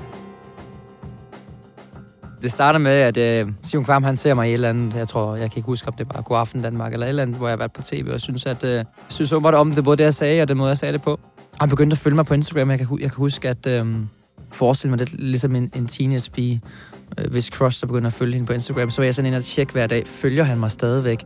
Det 2.42 2.52
starter 2.52 2.80
med, 2.80 2.92
at 2.92 3.18
øh, 3.18 3.52
Simon 3.62 3.86
Kvam, 3.86 4.04
han 4.04 4.18
ser 4.18 4.34
mig 4.34 4.48
i 4.48 4.50
et 4.50 4.54
eller 4.54 4.70
andet, 4.70 4.96
jeg 4.96 5.08
tror, 5.08 5.36
jeg 5.36 5.52
kan 5.52 5.58
ikke 5.58 5.68
huske, 5.68 5.88
om 5.88 5.94
det 5.94 6.08
var 6.14 6.22
God 6.22 6.38
Aften 6.38 6.62
Danmark, 6.62 6.94
eller 6.94 7.06
et 7.06 7.10
eller 7.10 7.24
andet, 7.24 7.38
hvor 7.38 7.48
jeg 7.48 7.52
har 7.52 7.58
været 7.58 7.74
på 7.74 7.82
tv, 7.82 8.10
og 8.14 8.22
synes, 8.22 8.46
at, 8.46 8.64
øh, 8.64 8.72
jeg 8.72 8.86
synes 9.10 9.32
åbenbart 9.32 9.54
om 9.54 9.72
det, 9.72 9.84
både 9.84 9.98
det, 9.98 10.04
jeg 10.04 10.14
sagde, 10.14 10.42
og 10.42 10.48
den 10.48 10.58
måde, 10.58 10.70
jeg 10.70 10.78
sagde 10.78 10.94
det 10.94 11.02
på. 11.02 11.20
Han 11.60 11.70
begyndte 11.70 11.94
at 11.94 12.00
følge 12.00 12.16
mig 12.16 12.26
på 12.26 12.34
Instagram, 12.34 12.72
jeg 12.72 12.80
kan, 12.80 12.88
jeg 12.92 13.12
kan 13.12 13.18
huske, 13.18 13.50
at 13.50 13.68
øh, 13.68 13.96
forestille 14.56 14.90
mig 14.90 15.00
det 15.00 15.10
ligesom 15.14 15.56
en, 15.56 15.72
en 15.76 15.88
teenage 15.88 16.32
pige, 16.32 16.62
øh, 17.18 17.32
hvis 17.32 17.46
crush, 17.46 17.82
der 17.82 17.88
begynder 17.88 18.08
at 18.08 18.14
følge 18.14 18.34
hende 18.34 18.48
på 18.48 18.54
Instagram, 18.54 18.90
så 18.90 19.02
var 19.02 19.06
jeg 19.06 19.16
sådan 19.16 19.32
en 19.32 19.38
at 19.38 19.44
tjekke 19.44 19.74
hver 19.74 19.88
dag, 19.88 20.08
følger 20.08 20.44
han 20.44 20.60
mig 20.60 20.72
stadigvæk? 20.72 21.26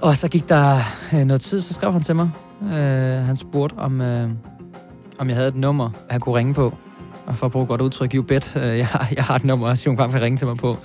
Og 0.00 0.16
så 0.16 0.28
gik 0.28 0.48
der 0.48 0.80
øh, 1.14 1.24
noget 1.24 1.40
tid, 1.40 1.60
så 1.60 1.74
skrev 1.74 1.92
han 1.92 2.02
til 2.02 2.16
mig. 2.16 2.30
Øh, 2.62 3.26
han 3.26 3.36
spurgte, 3.36 3.74
om, 3.74 4.00
øh, 4.00 4.30
om 5.18 5.28
jeg 5.28 5.36
havde 5.36 5.48
et 5.48 5.56
nummer, 5.56 5.90
han 6.10 6.20
kunne 6.20 6.34
ringe 6.34 6.54
på. 6.54 6.74
Og 7.26 7.36
for 7.36 7.46
at 7.46 7.52
bruge 7.52 7.62
et 7.62 7.68
godt 7.68 7.80
udtryk, 7.80 8.14
you 8.14 8.22
bet, 8.22 8.56
øh, 8.56 8.62
jeg, 8.62 8.88
jeg 9.16 9.24
har 9.24 9.36
et 9.36 9.44
nummer, 9.44 9.74
Simon 9.74 9.96
Kvam 9.96 10.10
kan 10.10 10.22
ringe 10.22 10.38
til 10.38 10.46
mig 10.46 10.56
på. 10.56 10.78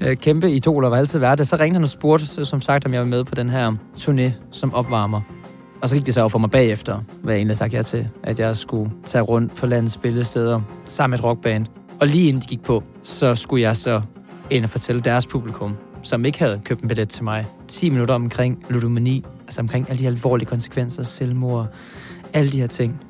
Øh, 0.00 0.16
kæmpe 0.16 0.50
idoler 0.50 0.88
var 0.88 0.96
altid 0.96 1.18
værd. 1.18 1.44
Så 1.44 1.56
ringte 1.56 1.76
han 1.76 1.82
og 1.82 1.88
spurgte, 1.88 2.44
som 2.44 2.60
sagt, 2.60 2.86
om 2.86 2.92
jeg 2.92 3.00
var 3.00 3.06
med 3.06 3.24
på 3.24 3.34
den 3.34 3.48
her 3.48 3.72
turné 3.96 4.30
som 4.52 4.74
opvarmer. 4.74 5.20
Og 5.86 5.90
så 5.90 5.96
gik 5.96 6.06
det 6.06 6.14
så 6.14 6.20
over 6.20 6.28
for 6.28 6.38
mig 6.38 6.50
bagefter, 6.50 7.00
hvad 7.22 7.34
jeg 7.34 7.38
egentlig 7.38 7.56
sagt 7.56 7.72
ja 7.72 7.82
til, 7.82 8.08
at 8.22 8.38
jeg 8.38 8.56
skulle 8.56 8.90
tage 9.04 9.22
rundt 9.22 9.56
på 9.56 9.66
landets 9.66 9.94
spillesteder 9.94 10.60
sammen 10.84 11.10
med 11.10 11.18
et 11.18 11.24
rockband. 11.24 11.66
Og 12.00 12.06
lige 12.06 12.28
inden 12.28 12.42
de 12.42 12.46
gik 12.46 12.62
på, 12.62 12.82
så 13.02 13.34
skulle 13.34 13.62
jeg 13.62 13.76
så 13.76 14.02
ind 14.50 14.64
og 14.64 14.70
fortælle 14.70 15.00
deres 15.00 15.26
publikum, 15.26 15.76
som 16.02 16.24
ikke 16.24 16.38
havde 16.38 16.60
købt 16.64 16.82
en 16.82 16.88
billet 16.88 17.08
til 17.08 17.24
mig, 17.24 17.46
10 17.68 17.90
minutter 17.90 18.14
omkring 18.14 18.64
ludomani, 18.68 19.24
altså 19.46 19.60
omkring 19.60 19.90
alle 19.90 20.02
de 20.02 20.06
alvorlige 20.06 20.46
konsekvenser, 20.46 21.02
selvmord, 21.02 21.66
alle 22.32 22.52
de 22.52 22.60
her 22.60 22.66
ting. 22.66 23.00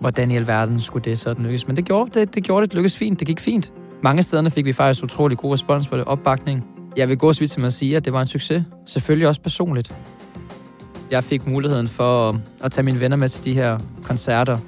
Hvordan 0.00 0.30
i 0.30 0.36
alverden 0.36 0.80
skulle 0.80 1.04
det 1.04 1.18
sådan 1.18 1.44
lykkes? 1.44 1.66
Men 1.66 1.76
det 1.76 1.84
gjorde 1.84 2.20
det, 2.20 2.34
det, 2.34 2.44
gjorde 2.44 2.62
det, 2.62 2.70
det 2.70 2.76
lykkedes 2.76 2.96
fint, 2.96 3.20
det 3.20 3.26
gik 3.26 3.40
fint. 3.40 3.72
Mange 4.02 4.22
steder 4.22 4.48
fik 4.48 4.64
vi 4.64 4.72
faktisk 4.72 5.04
utrolig 5.04 5.38
god 5.38 5.52
respons 5.52 5.88
på 5.88 5.96
det, 5.96 6.04
opbakning. 6.04 6.64
Jeg 6.96 7.08
vil 7.08 7.18
gå 7.18 7.32
så 7.32 7.40
vidt 7.40 7.50
til 7.50 7.64
at 7.64 7.72
sige, 7.72 7.96
at 7.96 8.04
det 8.04 8.12
var 8.12 8.20
en 8.20 8.26
succes. 8.26 8.64
Selvfølgelig 8.86 9.28
også 9.28 9.40
personligt. 9.40 9.94
Jeg 11.12 11.24
fik 11.24 11.46
muligheden 11.46 11.88
for 11.88 12.40
at 12.64 12.72
tage 12.72 12.84
mine 12.84 13.00
venner 13.00 13.16
med 13.16 13.28
til 13.28 13.44
de 13.44 13.54
her 13.54 13.78
koncerter. 14.02 14.58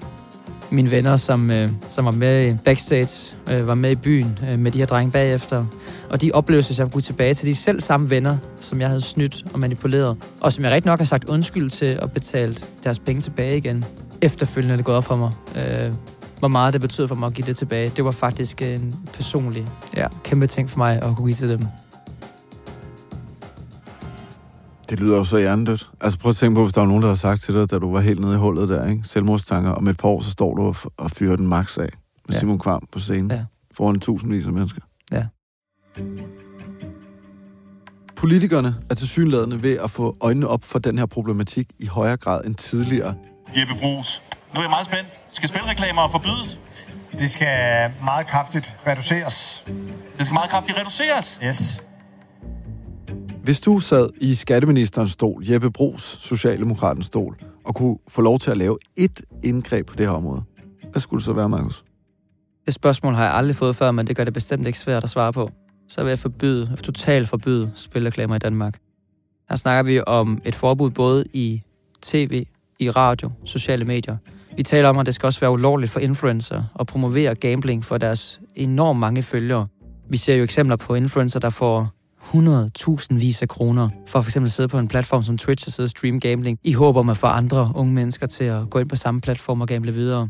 Mine 0.70 0.90
venner, 0.90 1.16
som, 1.16 1.50
øh, 1.50 1.70
som 1.88 2.04
var 2.04 2.11
med 2.11 2.59
backstage, 2.64 3.35
øh, 3.50 3.66
var 3.66 3.74
med 3.74 3.90
i 3.90 3.94
byen 3.94 4.38
øh, 4.50 4.59
med 4.59 4.70
de 4.70 4.78
her 4.78 4.87
drenge 4.87 5.12
bagefter. 5.12 5.66
Og 6.11 6.20
de 6.20 6.30
oplevelser, 6.35 6.85
jeg 6.85 6.92
kunne 6.92 7.02
tilbage 7.02 7.35
til 7.35 7.46
de 7.46 7.54
selv 7.54 7.80
samme 7.80 8.11
venner, 8.11 8.37
som 8.61 8.80
jeg 8.80 8.88
havde 8.88 9.00
snydt 9.00 9.44
og 9.52 9.59
manipuleret. 9.59 10.16
Og 10.40 10.52
som 10.52 10.64
jeg 10.64 10.72
rigtig 10.72 10.87
nok 10.87 10.98
har 10.98 11.07
sagt 11.07 11.24
undskyld 11.24 11.70
til 11.70 12.00
og 12.00 12.12
betalt 12.12 12.64
deres 12.85 12.98
penge 12.98 13.22
tilbage 13.22 13.57
igen. 13.57 13.85
Efterfølgende 14.20 14.72
er 14.72 14.76
det 14.76 14.87
gået 14.87 14.96
op 14.96 15.04
for 15.04 15.16
mig, 15.16 15.33
øh, 15.57 15.92
hvor 16.38 16.48
meget 16.48 16.72
det 16.72 16.80
betød 16.80 17.09
for 17.09 17.14
mig 17.14 17.26
at 17.26 17.35
give 17.35 17.46
det 17.46 17.57
tilbage. 17.57 17.92
Det 17.96 18.04
var 18.04 18.11
faktisk 18.11 18.62
en 18.62 18.94
personlig, 19.12 19.66
ja, 19.96 20.07
kæmpe 20.24 20.46
ting 20.46 20.70
for 20.70 20.78
mig 20.78 21.02
at 21.02 21.16
kunne 21.16 21.26
give 21.26 21.35
til 21.35 21.48
dem. 21.48 21.66
Det 24.94 25.02
lyder 25.02 25.16
jo 25.16 25.24
så 25.24 25.38
hjernedødt. 25.38 25.90
Altså 26.00 26.18
prøv 26.18 26.30
at 26.30 26.37
tænke 26.37 26.54
på, 26.54 26.62
hvis 26.62 26.74
der 26.74 26.80
var 26.80 26.88
nogen, 26.88 27.02
der 27.02 27.09
havde 27.09 27.20
sagt 27.20 27.42
til 27.42 27.54
dig, 27.54 27.70
da 27.70 27.78
du 27.78 27.92
var 27.92 28.00
helt 28.00 28.20
nede 28.20 28.35
i 28.35 28.37
hullet 28.37 28.68
der, 28.68 28.90
ikke? 28.90 29.02
Selvmordstanker. 29.04 29.70
Om 29.70 29.88
et 29.88 29.96
par 29.96 30.09
år, 30.09 30.20
så 30.20 30.30
står 30.30 30.54
du 30.54 30.74
og 30.96 31.11
fyrer 31.11 31.37
den 31.37 31.46
max 31.46 31.78
af 31.78 31.88
med 32.28 32.35
ja. 32.35 32.38
Simon 32.38 32.59
Kvam 32.59 32.88
på 32.92 32.98
scenen. 32.98 33.30
Ja. 33.30 33.44
Foran 33.76 34.00
tusindvis 34.00 34.46
af 34.46 34.52
mennesker. 34.52 34.80
Ja. 35.12 35.24
Politikerne 38.16 38.76
er 38.90 38.94
tilsyneladende 38.94 39.62
ved 39.62 39.78
at 39.78 39.90
få 39.90 40.16
øjnene 40.20 40.48
op 40.48 40.64
for 40.64 40.78
den 40.78 40.98
her 40.98 41.07
problematik 41.07 41.66
i 41.78 41.87
højere 41.87 42.16
grad 42.16 42.44
end 42.44 42.54
tidligere. 42.54 43.14
Jeppe 43.57 43.74
Brugs. 43.80 44.22
Nu 44.54 44.59
er 44.59 44.62
jeg 44.62 44.70
meget 44.70 44.87
spændt. 44.87 45.09
Skal 45.33 45.48
spilreklamer 45.48 46.09
forbydes? 46.09 46.61
Det 47.12 47.30
skal 47.30 47.90
meget 48.04 48.26
kraftigt 48.26 48.76
reduceres. 48.87 49.64
Det 50.18 50.26
skal 50.26 50.35
meget 50.35 50.50
kraftigt 50.50 50.78
reduceres? 50.78 51.38
Yes. 51.44 51.83
Hvis 53.44 53.61
du 53.61 53.78
sad 53.78 54.09
i 54.20 54.35
skatteministerens 54.35 55.11
stol, 55.11 55.44
Jeppe 55.50 55.70
Brugs, 55.70 56.18
Socialdemokratens 56.20 57.07
stol, 57.07 57.37
og 57.64 57.74
kunne 57.74 57.98
få 58.09 58.22
lov 58.22 58.38
til 58.38 58.50
at 58.50 58.57
lave 58.57 58.78
et 58.96 59.22
indgreb 59.42 59.87
på 59.87 59.94
det 59.96 60.07
her 60.07 60.12
område, 60.12 60.42
hvad 60.90 61.00
skulle 61.00 61.18
det 61.18 61.24
så 61.24 61.33
være, 61.33 61.48
Markus? 61.48 61.85
Det 62.66 62.74
spørgsmål 62.74 63.14
har 63.14 63.24
jeg 63.24 63.35
aldrig 63.35 63.57
fået 63.57 63.76
før, 63.76 63.90
men 63.90 64.07
det 64.07 64.16
gør 64.16 64.24
det 64.24 64.33
bestemt 64.33 64.66
ikke 64.66 64.78
svært 64.78 65.04
at 65.04 65.11
svare 65.11 65.33
på. 65.33 65.50
Så 65.88 66.02
vil 66.02 66.09
jeg 66.09 66.18
forbyde, 66.18 66.76
totalt 66.83 67.28
forbyde 67.28 67.70
spilreklamer 67.74 68.37
i 68.37 68.38
Danmark. 68.38 68.78
Her 69.50 69.57
snakker 69.57 69.83
vi 69.83 70.00
om 70.07 70.40
et 70.44 70.54
forbud 70.54 70.90
både 70.90 71.24
i 71.33 71.62
tv, 72.02 72.46
i 72.78 72.90
radio, 72.90 73.30
sociale 73.44 73.85
medier. 73.85 74.16
Vi 74.57 74.62
taler 74.62 74.88
om, 74.88 74.98
at 74.98 75.07
det 75.07 75.14
skal 75.14 75.26
også 75.26 75.40
være 75.40 75.50
ulovligt 75.50 75.92
for 75.92 76.00
influencer 76.00 76.62
at 76.80 76.87
promovere 76.87 77.35
gambling 77.35 77.85
for 77.85 77.98
deres 77.98 78.40
enormt 78.54 79.00
mange 79.00 79.22
følgere. 79.22 79.66
Vi 80.11 80.16
ser 80.16 80.35
jo 80.35 80.44
eksempler 80.44 80.76
på 80.76 80.94
influencer, 80.94 81.40
der 81.40 81.50
får 81.50 81.93
100.000 82.32 83.14
vis 83.18 83.42
af 83.42 83.48
kroner 83.48 83.88
for 84.06 84.18
at 84.18 84.24
for 84.24 84.28
eksempel 84.28 84.50
sidde 84.50 84.68
på 84.68 84.78
en 84.78 84.88
platform 84.88 85.22
som 85.22 85.38
Twitch 85.38 85.68
og 85.68 85.72
sidde 85.72 85.87
og 85.87 85.90
streame 85.90 86.20
gambling, 86.20 86.58
i 86.64 86.72
håb 86.72 86.96
om 86.96 87.08
at 87.08 87.16
få 87.16 87.26
andre 87.26 87.72
unge 87.74 87.92
mennesker 87.92 88.26
til 88.26 88.44
at 88.44 88.70
gå 88.70 88.78
ind 88.78 88.88
på 88.88 88.96
samme 88.96 89.20
platform 89.20 89.60
og 89.60 89.68
gamble 89.68 89.92
videre. 89.92 90.28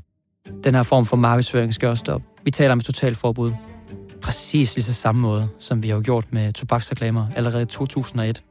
Den 0.65 0.75
her 0.75 0.83
form 0.83 1.07
for 1.07 1.17
markedsføring 1.17 1.75
skal 1.75 1.89
også 1.89 2.01
stoppe. 2.01 2.27
Vi 2.45 2.51
taler 2.51 2.73
om 2.73 2.79
et 2.79 2.85
totalt 2.85 3.17
forbud. 3.17 3.53
præcis 4.23 4.75
lige 4.77 4.85
så 4.85 4.95
samme 4.95 5.21
måde, 5.21 5.49
som 5.59 5.83
vi 5.83 5.89
har 5.89 6.01
gjort 6.01 6.25
med 6.31 6.53
tobaksreklamer 6.53 7.27
allerede 7.37 7.63
i 7.63 7.67
2001. 7.67 8.43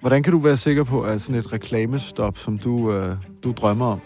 Hvordan 0.00 0.22
kan 0.22 0.32
du 0.32 0.38
være 0.38 0.56
sikker 0.56 0.84
på, 0.84 1.00
at 1.00 1.20
sådan 1.20 1.34
et 1.34 1.52
reklamestop, 1.52 2.38
som 2.38 2.58
du, 2.58 2.92
øh, 2.92 3.16
du 3.44 3.52
drømmer 3.52 3.86
om, 3.86 4.00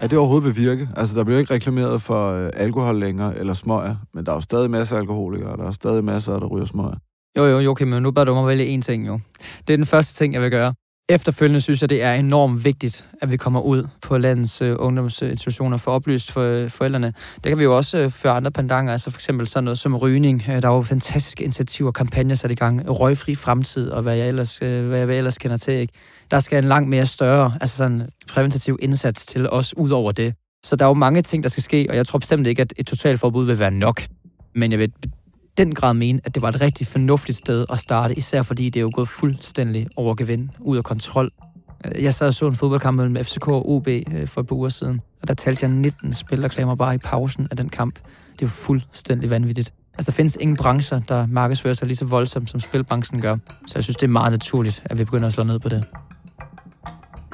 at 0.00 0.10
det 0.10 0.18
overhovedet 0.18 0.46
vil 0.46 0.56
virke? 0.64 0.88
Altså, 0.96 1.16
der 1.16 1.24
bliver 1.24 1.38
ikke 1.38 1.54
reklameret 1.54 2.02
for 2.02 2.30
øh, 2.30 2.50
alkohol 2.54 3.00
længere, 3.00 3.38
eller 3.38 3.54
smøger, 3.54 3.96
men 4.14 4.26
der 4.26 4.32
er 4.32 4.36
jo 4.36 4.40
stadig 4.40 4.70
masser 4.70 4.96
af 4.96 5.00
alkoholikere, 5.00 5.50
og 5.50 5.58
der 5.58 5.66
er 5.66 5.72
stadig 5.72 6.04
masser, 6.04 6.38
der 6.38 6.46
ryger 6.46 6.66
smøger. 6.66 6.96
Jo, 7.36 7.44
jo, 7.44 7.58
jo, 7.60 7.70
okay, 7.70 7.84
men 7.84 8.02
nu 8.02 8.10
bør 8.10 8.24
du 8.24 8.34
mig 8.34 8.46
vælge 8.46 8.76
én 8.76 8.80
ting, 8.80 9.06
jo. 9.06 9.20
Det 9.66 9.72
er 9.72 9.76
den 9.76 9.86
første 9.86 10.14
ting, 10.14 10.34
jeg 10.34 10.42
vil 10.42 10.50
gøre. 10.50 10.74
Efterfølgende 11.08 11.60
synes 11.60 11.80
jeg, 11.80 11.88
det 11.88 12.02
er 12.02 12.14
enormt 12.14 12.64
vigtigt, 12.64 13.06
at 13.22 13.30
vi 13.30 13.36
kommer 13.36 13.60
ud 13.60 13.86
på 14.02 14.18
landets 14.18 14.62
øh, 14.62 14.76
ungdomsinstitutioner 14.78 15.76
for 15.76 15.90
oplyst 15.90 16.32
for 16.32 16.42
øh, 16.42 16.70
forældrene. 16.70 17.12
Det 17.34 17.50
kan 17.50 17.58
vi 17.58 17.62
jo 17.62 17.76
også 17.76 17.98
øh, 17.98 18.10
føre 18.10 18.32
andre 18.32 18.50
pandanger, 18.50 18.92
altså 18.92 19.10
for 19.10 19.16
eksempel 19.16 19.48
sådan 19.48 19.64
noget 19.64 19.78
som 19.78 19.96
rygning. 19.96 20.42
Øh, 20.48 20.62
der 20.62 20.68
er 20.68 20.74
jo 20.74 20.82
fantastiske 20.82 21.44
initiativer 21.44 21.88
og 21.88 21.94
kampagner 21.94 22.34
sat 22.34 22.50
i 22.50 22.54
gang. 22.54 23.00
Røgfri 23.00 23.34
fremtid 23.34 23.90
og 23.90 24.02
hvad 24.02 24.16
jeg 24.16 24.28
ellers, 24.28 24.62
øh, 24.62 24.88
hvad 24.88 24.98
jeg 24.98 25.16
ellers 25.16 25.38
kender 25.38 25.56
til. 25.56 25.74
Ikke? 25.74 25.92
Der 26.30 26.40
skal 26.40 26.58
en 26.58 26.68
langt 26.68 26.88
mere 26.88 27.06
større 27.06 27.52
altså 27.60 27.76
sådan 27.76 28.08
præventativ 28.28 28.78
indsats 28.82 29.26
til 29.26 29.50
os 29.50 29.76
ud 29.76 29.90
over 29.90 30.12
det. 30.12 30.34
Så 30.64 30.76
der 30.76 30.84
er 30.84 30.88
jo 30.88 30.94
mange 30.94 31.22
ting, 31.22 31.42
der 31.42 31.48
skal 31.48 31.62
ske, 31.62 31.86
og 31.90 31.96
jeg 31.96 32.06
tror 32.06 32.18
bestemt 32.18 32.46
ikke, 32.46 32.62
at 32.62 32.74
et 32.76 32.86
totalforbud 32.86 33.46
vil 33.46 33.58
være 33.58 33.70
nok. 33.70 34.02
Men 34.54 34.70
jeg 34.70 34.78
vil 34.78 34.92
den 35.58 35.74
grad 35.74 35.94
mene, 35.94 36.20
at 36.24 36.34
det 36.34 36.42
var 36.42 36.48
et 36.48 36.60
rigtig 36.60 36.86
fornuftigt 36.86 37.38
sted 37.38 37.66
at 37.72 37.78
starte, 37.78 38.18
især 38.18 38.42
fordi 38.42 38.70
det 38.70 38.80
er 38.80 38.82
jo 38.82 38.90
gået 38.94 39.08
fuldstændig 39.08 39.86
over 39.96 40.14
gevind, 40.14 40.48
ud 40.60 40.76
af 40.76 40.84
kontrol. 40.84 41.30
Øh, 41.84 42.02
jeg 42.02 42.14
sad 42.14 42.26
og 42.26 42.34
så 42.34 42.46
en 42.46 42.54
fodboldkamp 42.54 42.96
mellem 42.96 43.24
FCK 43.24 43.48
og 43.48 43.70
OB 43.70 43.88
øh, 43.88 44.26
for 44.26 44.40
et 44.40 44.46
par 44.46 44.56
uger 44.56 44.68
siden, 44.68 45.00
og 45.22 45.28
der 45.28 45.34
talte 45.34 45.64
jeg 45.64 45.70
19 45.70 46.12
spilreklamer 46.12 46.74
bare 46.74 46.94
i 46.94 46.98
pausen 46.98 47.48
af 47.50 47.56
den 47.56 47.68
kamp. 47.68 47.94
Det 48.32 48.42
er 48.42 48.46
jo 48.46 48.48
fuldstændig 48.48 49.30
vanvittigt. 49.30 49.72
Altså, 49.94 50.10
der 50.10 50.16
findes 50.16 50.36
ingen 50.40 50.56
brancher, 50.56 51.00
der 51.08 51.26
markedsfører 51.26 51.74
sig 51.74 51.86
lige 51.86 51.96
så 51.96 52.04
voldsomt, 52.04 52.50
som 52.50 52.60
spilbranchen 52.60 53.20
gør. 53.20 53.36
Så 53.66 53.72
jeg 53.74 53.84
synes, 53.84 53.96
det 53.96 54.06
er 54.06 54.10
meget 54.10 54.32
naturligt, 54.32 54.82
at 54.84 54.98
vi 54.98 55.04
begynder 55.04 55.26
at 55.26 55.32
slå 55.32 55.44
ned 55.44 55.58
på 55.58 55.68
det. 55.68 55.84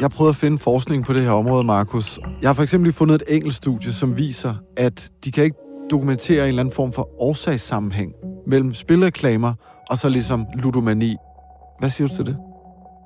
Jeg 0.00 0.10
prøvede 0.10 0.30
at 0.30 0.36
finde 0.36 0.58
forskning 0.58 1.04
på 1.04 1.12
det 1.12 1.22
her 1.22 1.30
område, 1.30 1.64
Markus. 1.64 2.18
Jeg 2.42 2.48
har 2.48 2.54
for 2.54 2.62
eksempel 2.62 2.92
fundet 2.92 3.14
et 3.14 3.34
enkelt 3.34 3.54
studie, 3.54 3.92
som 3.92 4.16
viser, 4.16 4.54
at 4.76 5.10
de 5.24 5.32
kan 5.32 5.44
ikke 5.44 5.56
dokumentere 5.92 6.42
en 6.42 6.48
eller 6.48 6.62
anden 6.62 6.74
form 6.74 6.92
for 6.92 7.22
årsagssammenhæng 7.22 8.12
mellem 8.46 8.74
spilreklamer 8.74 9.54
og 9.90 9.98
så 9.98 10.08
ligesom 10.08 10.46
ludomani. 10.54 11.16
Hvad 11.78 11.90
siger 11.90 12.08
du 12.08 12.14
til 12.14 12.26
det? 12.26 12.36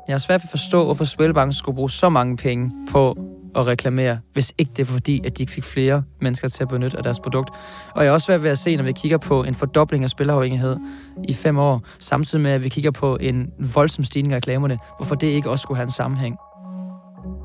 Jeg 0.09 0.15
har 0.15 0.19
svært 0.19 0.41
ved 0.41 0.45
at 0.45 0.51
forstå, 0.51 0.85
hvorfor 0.85 1.05
Spilbanken 1.05 1.53
skulle 1.53 1.77
bruge 1.77 1.91
så 1.91 2.09
mange 2.09 2.37
penge 2.37 2.73
på 2.91 3.17
at 3.57 3.67
reklamere, 3.67 4.19
hvis 4.33 4.53
ikke 4.59 4.73
det 4.77 4.83
er 4.83 4.87
fordi, 4.87 5.21
at 5.27 5.39
de 5.39 5.43
ikke 5.43 5.53
fik 5.53 5.65
flere 5.65 6.03
mennesker 6.21 6.49
til 6.49 6.63
at 6.63 6.69
benytte 6.69 6.97
af 6.97 7.03
deres 7.03 7.21
produkt. 7.21 7.51
Og 7.95 8.05
jeg 8.05 8.09
er 8.09 8.13
også 8.13 8.25
svært 8.25 8.43
ved 8.43 8.51
at 8.51 8.59
se, 8.59 8.77
når 8.77 8.85
vi 8.85 8.93
kigger 8.93 9.19
på 9.19 9.45
en 9.45 9.55
fordobling 9.55 10.05
af 10.05 10.11
spilafhængighed 10.11 10.77
i 11.29 11.35
fem 11.35 11.59
år, 11.59 11.83
samtidig 11.99 12.43
med, 12.43 12.51
at 12.51 12.65
vi 12.65 12.69
kigger 12.69 12.91
på 12.91 13.17
en 13.21 13.51
voldsom 13.75 14.05
stigning 14.05 14.33
af 14.33 14.37
reklamerne, 14.37 14.79
hvorfor 14.97 15.15
det 15.15 15.27
ikke 15.27 15.51
også 15.51 15.63
skulle 15.63 15.77
have 15.77 15.85
en 15.85 15.91
sammenhæng. 15.91 16.37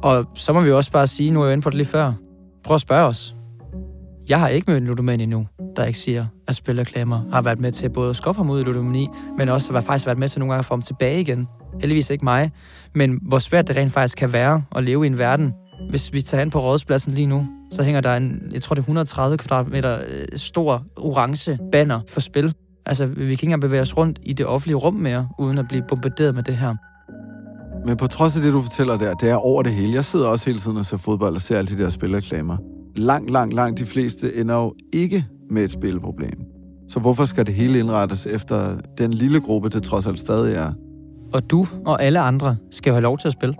Og 0.03 0.25
så 0.35 0.53
må 0.53 0.61
vi 0.61 0.71
også 0.71 0.91
bare 0.91 1.07
sige, 1.07 1.31
nu 1.31 1.41
er 1.41 1.45
jeg 1.45 1.53
inde 1.53 1.63
på 1.63 1.69
det 1.69 1.77
lige 1.77 1.87
før, 1.87 2.13
prøv 2.63 2.75
at 2.75 2.81
spørge 2.81 3.07
os. 3.07 3.35
Jeg 4.29 4.39
har 4.39 4.47
ikke 4.47 4.71
mødt 4.71 4.81
en 4.81 4.87
ludoman 4.87 5.19
endnu, 5.19 5.47
der 5.75 5.85
ikke 5.85 5.99
siger, 5.99 6.25
at 6.47 6.55
spilreklamer 6.55 7.21
har 7.31 7.41
været 7.41 7.59
med 7.59 7.71
til 7.71 7.89
både 7.89 8.09
at 8.09 8.15
skubbe 8.15 8.37
ham 8.37 8.49
ud 8.49 8.61
i 8.61 8.63
ludomani, 8.63 9.07
men 9.37 9.49
også 9.49 9.73
har 9.73 9.81
faktisk 9.81 10.05
været 10.05 10.17
med 10.17 10.29
til 10.29 10.39
nogle 10.39 10.53
gange 10.53 10.59
at 10.59 10.65
få 10.65 10.73
ham 10.73 10.81
tilbage 10.81 11.21
igen. 11.21 11.47
Heldigvis 11.79 12.09
ikke 12.09 12.25
mig, 12.25 12.51
men 12.95 13.19
hvor 13.21 13.39
svært 13.39 13.67
det 13.67 13.75
rent 13.75 13.93
faktisk 13.93 14.17
kan 14.17 14.33
være 14.33 14.63
at 14.75 14.83
leve 14.83 15.05
i 15.05 15.07
en 15.07 15.17
verden. 15.17 15.53
Hvis 15.89 16.13
vi 16.13 16.21
tager 16.21 16.41
hen 16.41 16.51
på 16.51 16.59
rådspladsen 16.59 17.13
lige 17.13 17.25
nu, 17.25 17.47
så 17.71 17.83
hænger 17.83 18.01
der 18.01 18.15
en, 18.15 18.41
jeg 18.53 18.61
tror 18.61 18.73
det 18.73 18.79
er 18.79 18.83
130 18.83 19.37
kvadratmeter 19.37 19.97
øh, 19.97 20.27
stor 20.35 20.83
orange 20.97 21.57
banner 21.71 21.99
for 22.07 22.19
spil. 22.19 22.53
Altså, 22.85 23.05
vi 23.05 23.15
kan 23.15 23.29
ikke 23.29 23.43
engang 23.43 23.61
bevæge 23.61 23.81
os 23.81 23.97
rundt 23.97 24.19
i 24.23 24.33
det 24.33 24.45
offentlige 24.45 24.75
rum 24.75 24.93
mere, 24.93 25.29
uden 25.39 25.57
at 25.57 25.67
blive 25.67 25.83
bombarderet 25.89 26.35
med 26.35 26.43
det 26.43 26.57
her. 26.57 26.75
Men 27.85 27.97
på 27.97 28.07
trods 28.07 28.35
af 28.35 28.41
det, 28.41 28.53
du 28.53 28.61
fortæller 28.61 28.97
der, 28.97 29.13
det 29.13 29.29
er 29.29 29.35
over 29.35 29.63
det 29.63 29.71
hele. 29.71 29.93
Jeg 29.93 30.05
sidder 30.05 30.27
også 30.27 30.45
hele 30.45 30.59
tiden 30.59 30.77
og 30.77 30.85
ser 30.85 30.97
fodbold 30.97 31.35
og 31.35 31.41
ser 31.41 31.57
alle 31.57 31.77
de 31.77 31.83
der 31.83 31.89
spilreklamer 31.89 32.57
langt, 32.95 33.29
langt, 33.29 33.53
langt 33.53 33.79
de 33.79 33.85
fleste 33.85 34.35
ender 34.35 34.55
jo 34.55 34.73
ikke 34.93 35.25
med 35.49 35.63
et 35.63 35.71
spilproblem. 35.71 36.51
Så 36.89 36.99
hvorfor 36.99 37.25
skal 37.25 37.45
det 37.45 37.53
hele 37.53 37.79
indrettes 37.79 38.25
efter 38.25 38.77
den 38.97 39.13
lille 39.13 39.41
gruppe, 39.41 39.69
det 39.69 39.83
trods 39.83 40.07
alt 40.07 40.19
stadig 40.19 40.55
er? 40.55 40.73
Og 41.33 41.51
du 41.51 41.67
og 41.85 42.03
alle 42.03 42.19
andre 42.19 42.55
skal 42.71 42.89
jo 42.89 42.93
have 42.93 43.03
lov 43.03 43.17
til 43.17 43.27
at 43.27 43.33
spille. 43.33 43.55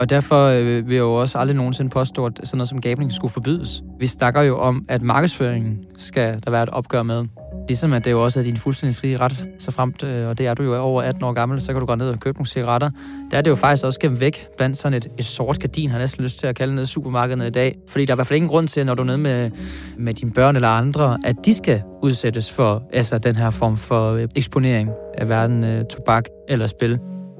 Og 0.00 0.10
derfor 0.10 0.46
øh, 0.46 0.88
vil 0.88 0.94
jeg 0.94 1.02
jo 1.02 1.14
også 1.14 1.38
aldrig 1.38 1.56
nogensinde 1.56 1.90
påstå, 1.90 2.26
at 2.26 2.40
sådan 2.44 2.58
noget 2.58 2.68
som 2.68 2.80
gambling 2.80 3.12
skulle 3.12 3.32
forbydes. 3.32 3.82
Vi 3.98 4.06
snakker 4.06 4.42
jo 4.42 4.58
om, 4.58 4.84
at 4.88 5.02
markedsføringen 5.02 5.84
skal 5.98 6.40
der 6.44 6.50
være 6.50 6.62
et 6.62 6.68
opgør 6.68 7.02
med. 7.02 7.24
Ligesom 7.70 7.92
at 7.92 8.04
det 8.04 8.10
jo 8.10 8.24
også 8.24 8.40
er 8.40 8.44
din 8.44 8.56
fuldstændig 8.56 8.96
frie 8.96 9.16
ret, 9.16 9.48
så 9.58 9.70
fremt, 9.70 10.02
øh, 10.02 10.28
og 10.28 10.38
det 10.38 10.46
er 10.46 10.54
du 10.54 10.62
jo 10.62 10.80
over 10.80 11.02
18 11.02 11.24
år 11.24 11.32
gammel, 11.32 11.60
så 11.60 11.72
kan 11.72 11.80
du 11.80 11.86
gå 11.86 11.94
ned 11.94 12.08
og 12.08 12.20
købe 12.20 12.38
nogle 12.38 12.48
cigaretter. 12.48 12.90
Der 13.30 13.36
er 13.36 13.42
det 13.42 13.50
jo 13.50 13.54
faktisk 13.54 13.84
også 13.84 13.98
gennem 14.00 14.20
væk 14.20 14.46
blandt 14.56 14.76
sådan 14.76 14.96
et, 14.96 15.08
et 15.18 15.24
sort 15.24 15.58
gardin, 15.58 15.90
har 15.90 15.98
næsten 15.98 16.24
lyst 16.24 16.38
til 16.38 16.46
at 16.46 16.56
kalde 16.56 16.74
ned 16.74 16.82
i 16.82 16.86
supermarkedet 16.86 17.46
i 17.46 17.50
dag. 17.50 17.78
Fordi 17.88 18.04
der 18.04 18.12
er 18.12 18.14
i 18.14 18.16
hvert 18.16 18.26
fald 18.26 18.36
ingen 18.36 18.48
grund 18.48 18.68
til, 18.68 18.86
når 18.86 18.94
du 18.94 19.02
er 19.02 19.06
nede 19.06 19.18
med, 19.18 19.50
med 19.98 20.14
dine 20.14 20.30
børn 20.30 20.56
eller 20.56 20.68
andre, 20.68 21.18
at 21.24 21.36
de 21.44 21.54
skal 21.54 21.82
udsættes 22.02 22.50
for 22.50 22.82
altså, 22.92 23.18
den 23.18 23.36
her 23.36 23.50
form 23.50 23.76
for 23.76 24.12
øh, 24.12 24.28
eksponering 24.36 24.90
af 25.14 25.28
verden, 25.28 25.64
øh, 25.64 25.84
tobak 25.84 26.24
eller 26.48 26.66
spil. 26.66 26.98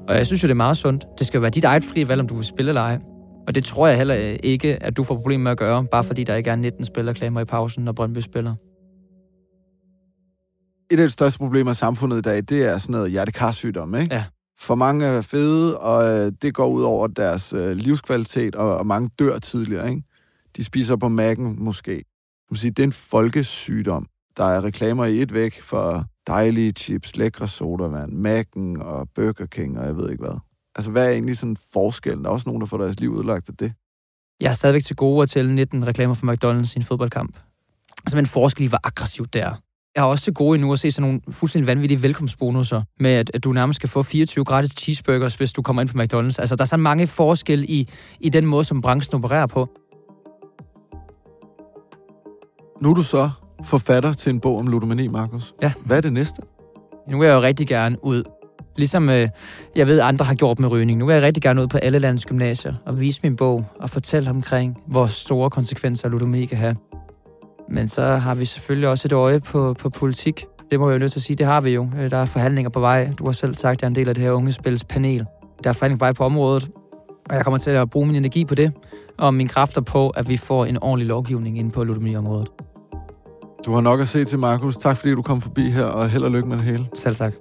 Og 0.09 0.15
jeg 0.15 0.27
synes 0.27 0.43
jo, 0.43 0.47
det 0.47 0.53
er 0.53 0.55
meget 0.55 0.77
sundt. 0.77 1.05
Det 1.19 1.27
skal 1.27 1.37
jo 1.37 1.41
være 1.41 1.51
dit 1.51 1.63
eget 1.63 1.83
frie 1.83 2.07
valg, 2.07 2.21
om 2.21 2.27
du 2.27 2.35
vil 2.35 2.45
spille 2.45 2.69
eller 2.69 2.81
ej. 2.81 2.99
Og 3.47 3.55
det 3.55 3.63
tror 3.63 3.87
jeg 3.87 3.97
heller 3.97 4.15
øh, 4.15 4.35
ikke, 4.43 4.83
at 4.83 4.97
du 4.97 5.03
får 5.03 5.15
problemer 5.15 5.43
med 5.43 5.51
at 5.51 5.57
gøre, 5.57 5.85
bare 5.85 6.03
fordi 6.03 6.23
der 6.23 6.35
ikke 6.35 6.49
er 6.49 6.55
19 6.55 6.85
spillerklamer 6.85 7.41
i 7.41 7.45
pausen, 7.45 7.83
når 7.83 7.91
Brøndby 7.91 8.19
spiller 8.19 8.55
et 10.91 10.99
af 10.99 11.05
de 11.05 11.09
største 11.09 11.39
problemer 11.39 11.71
i 11.71 11.75
samfundet 11.75 12.17
i 12.17 12.21
dag, 12.21 12.37
det 12.37 12.63
er 12.63 12.77
sådan 12.77 12.91
noget 12.91 13.11
hjertekarsygdom, 13.11 13.95
ikke? 13.95 14.15
Ja. 14.15 14.23
For 14.59 14.75
mange 14.75 15.05
er 15.05 15.21
fede, 15.21 15.79
og 15.79 16.19
øh, 16.19 16.31
det 16.41 16.53
går 16.53 16.67
ud 16.67 16.83
over 16.83 17.07
deres 17.07 17.53
øh, 17.53 17.71
livskvalitet, 17.71 18.55
og, 18.55 18.77
og 18.77 18.87
mange 18.87 19.09
dør 19.19 19.39
tidligere, 19.39 19.89
ikke? 19.89 20.03
De 20.57 20.63
spiser 20.63 20.95
på 20.95 21.09
mækken 21.09 21.63
måske. 21.63 22.03
Man 22.51 22.57
sige, 22.57 22.71
det 22.71 22.83
er 22.83 22.87
en 22.87 22.93
folkesygdom. 22.93 24.07
Der 24.37 24.43
er 24.43 24.63
reklamer 24.63 25.05
i 25.05 25.21
et 25.21 25.33
væk 25.33 25.61
for 25.61 26.05
dejlige 26.27 26.71
chips, 26.71 27.15
lækre 27.17 27.47
sodavand, 27.47 28.27
Mac'en 28.27 28.83
og 28.83 29.09
Burger 29.15 29.45
King, 29.45 29.79
og 29.79 29.85
jeg 29.85 29.97
ved 29.97 30.09
ikke 30.11 30.23
hvad. 30.23 30.39
Altså, 30.75 30.91
hvad 30.91 31.05
er 31.05 31.09
egentlig 31.09 31.37
sådan 31.37 31.57
forskellen? 31.73 32.23
Der 32.23 32.29
er 32.29 32.33
også 32.33 32.49
nogen, 32.49 32.61
der 32.61 32.67
får 32.67 32.77
deres 32.77 32.99
liv 32.99 33.09
udlagt 33.09 33.49
af 33.49 33.55
det. 33.55 33.73
Jeg 34.41 34.49
er 34.49 34.53
stadigvæk 34.53 34.83
til 34.83 34.95
gode 34.95 35.23
at 35.23 35.29
tælle 35.29 35.55
19 35.55 35.87
reklamer 35.87 36.13
for 36.13 36.31
McDonald's 36.31 36.73
i 36.75 36.79
en 36.79 36.83
fodboldkamp. 36.83 37.37
Altså, 37.97 38.15
men 38.15 38.25
forskel 38.25 38.69
hvor 38.69 38.79
aggressivt 38.83 39.33
det 39.33 39.41
er. 39.41 39.55
Jeg 39.95 40.03
har 40.03 40.07
også 40.09 40.23
til 40.23 40.33
gode 40.33 40.55
endnu 40.55 40.73
at 40.73 40.79
se 40.79 40.91
sådan 40.91 41.07
nogle 41.07 41.21
fuldstændig 41.31 41.67
vanvittige 41.67 42.01
velkomstbonusser, 42.01 42.81
med 42.99 43.11
at, 43.11 43.31
at 43.33 43.43
du 43.43 43.51
nærmest 43.51 43.75
skal 43.75 43.89
få 43.89 44.03
24 44.03 44.45
gratis 44.45 44.71
cheeseburgers, 44.79 45.35
hvis 45.35 45.53
du 45.53 45.61
kommer 45.61 45.81
ind 45.81 45.89
på 45.89 45.97
McDonald's. 45.97 46.39
Altså, 46.39 46.55
der 46.55 46.61
er 46.61 46.67
så 46.67 46.77
mange 46.77 47.07
forskelle 47.07 47.65
i, 47.65 47.89
i 48.19 48.29
den 48.29 48.45
måde, 48.45 48.63
som 48.63 48.81
branchen 48.81 49.15
opererer 49.15 49.47
på. 49.47 49.69
Nu 52.81 52.89
er 52.89 52.93
du 52.93 53.03
så 53.03 53.29
forfatter 53.63 54.13
til 54.13 54.29
en 54.29 54.39
bog 54.39 54.57
om 54.57 54.67
ludomani, 54.67 55.07
Markus. 55.07 55.53
Ja. 55.61 55.73
Hvad 55.85 55.97
er 55.97 56.01
det 56.01 56.13
næste? 56.13 56.41
Nu 57.09 57.19
vil 57.19 57.27
jeg 57.27 57.35
jo 57.35 57.41
rigtig 57.41 57.67
gerne 57.67 58.05
ud. 58.05 58.23
Ligesom 58.77 59.09
øh, 59.09 59.29
jeg 59.75 59.87
ved, 59.87 59.99
andre 59.99 60.25
har 60.25 60.35
gjort 60.35 60.59
med 60.59 60.69
rygning. 60.69 60.99
Nu 60.99 61.05
vil 61.05 61.13
jeg 61.13 61.23
rigtig 61.23 61.43
gerne 61.43 61.61
ud 61.61 61.67
på 61.67 61.77
alle 61.77 61.99
landets 61.99 62.25
gymnasier 62.25 62.73
og 62.85 62.99
vise 62.99 63.19
min 63.23 63.35
bog 63.35 63.65
og 63.79 63.89
fortælle 63.89 64.29
omkring, 64.29 64.77
hvor 64.87 65.05
store 65.05 65.49
konsekvenser 65.49 66.09
ludomani 66.09 66.45
kan 66.45 66.57
have. 66.57 66.75
Men 67.69 67.87
så 67.87 68.05
har 68.05 68.35
vi 68.35 68.45
selvfølgelig 68.45 68.89
også 68.89 69.07
et 69.07 69.13
øje 69.13 69.39
på, 69.39 69.75
på 69.79 69.89
politik. 69.89 70.45
Det 70.71 70.79
må 70.79 70.89
jeg 70.89 70.93
jo 70.93 70.99
nødt 70.99 71.11
til 71.11 71.19
at 71.19 71.23
sige, 71.23 71.35
det 71.35 71.45
har 71.45 71.61
vi 71.61 71.69
jo. 71.69 71.89
Øh, 71.99 72.11
der 72.11 72.17
er 72.17 72.25
forhandlinger 72.25 72.69
på 72.69 72.79
vej. 72.79 73.13
Du 73.19 73.25
har 73.25 73.31
selv 73.31 73.53
sagt, 73.53 73.73
at 73.73 73.81
jeg 73.81 73.87
er 73.87 73.89
en 73.89 73.95
del 73.95 74.09
af 74.09 74.15
det 74.15 74.23
her 74.23 74.31
unge 74.31 74.51
spils 74.51 74.83
panel. 74.83 75.25
Der 75.63 75.69
er 75.69 75.73
forhandlinger 75.73 75.99
på 75.99 76.05
vej 76.05 76.13
på 76.13 76.23
området, 76.23 76.69
og 77.29 77.35
jeg 77.35 77.43
kommer 77.43 77.57
til 77.57 77.69
at 77.69 77.89
bruge 77.89 78.07
min 78.07 78.15
energi 78.15 78.45
på 78.45 78.55
det, 78.55 78.71
og 79.17 79.33
mine 79.33 79.49
kræfter 79.49 79.81
på, 79.81 80.09
at 80.09 80.29
vi 80.29 80.37
får 80.37 80.65
en 80.65 80.77
ordentlig 80.83 81.07
lovgivning 81.07 81.59
inde 81.59 81.71
på 81.71 81.83
ludomaniområdet. 81.83 82.51
Du 83.65 83.73
har 83.73 83.81
nok 83.81 83.99
at 83.99 84.07
se 84.07 84.25
til, 84.25 84.39
Markus. 84.39 84.77
Tak 84.77 84.97
fordi 84.97 85.11
du 85.11 85.21
kom 85.21 85.41
forbi 85.41 85.69
her, 85.69 85.83
og 85.83 86.09
held 86.09 86.23
og 86.23 86.31
lykke 86.31 86.49
med 86.49 86.57
det 86.57 86.65
hele. 86.65 86.87
Selv 86.93 87.15
tak. 87.15 87.33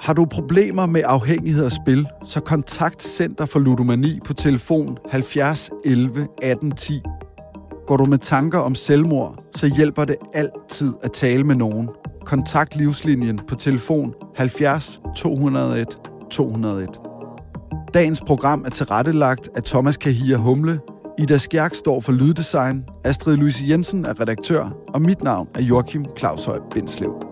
Har 0.00 0.14
du 0.14 0.24
problemer 0.24 0.86
med 0.86 1.02
afhængighed 1.04 1.64
af 1.64 1.72
spil, 1.72 2.06
så 2.24 2.40
kontakt 2.40 3.02
Center 3.02 3.46
for 3.46 3.58
Ludomani 3.58 4.20
på 4.24 4.32
telefon 4.32 4.98
70 5.10 5.70
11 5.84 6.28
18 6.42 6.72
10 6.72 7.02
Går 7.90 7.96
du 7.96 8.04
med 8.04 8.18
tanker 8.18 8.58
om 8.58 8.74
selvmord, 8.74 9.44
så 9.56 9.66
hjælper 9.76 10.04
det 10.04 10.16
altid 10.34 10.92
at 11.02 11.12
tale 11.12 11.44
med 11.44 11.54
nogen. 11.54 11.88
Kontakt 12.24 12.76
Livslinjen 12.76 13.40
på 13.48 13.54
telefon 13.54 14.14
70 14.36 15.00
201 15.16 15.98
201. 16.30 16.88
Dagens 17.94 18.20
program 18.20 18.64
er 18.64 18.70
tilrettelagt 18.70 19.48
af 19.56 19.62
Thomas 19.62 19.96
Kahia 19.96 20.36
Humle. 20.36 20.80
Ida 21.18 21.38
Skjærk 21.38 21.74
står 21.74 22.00
for 22.00 22.12
Lyddesign, 22.12 22.84
Astrid 23.04 23.36
Louise 23.36 23.64
Jensen 23.68 24.04
er 24.04 24.20
redaktør, 24.20 24.70
og 24.88 25.02
mit 25.02 25.22
navn 25.22 25.48
er 25.54 25.62
Joachim 25.62 26.04
Claus 26.18 26.44
Høj 26.44 26.58
Bindslev. 26.74 27.29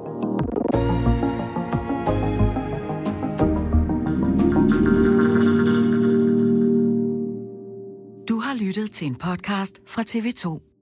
Lyttet 8.78 8.94
til 8.94 9.06
en 9.06 9.14
podcast 9.14 9.80
fra 9.86 10.02
TV2. 10.02 10.77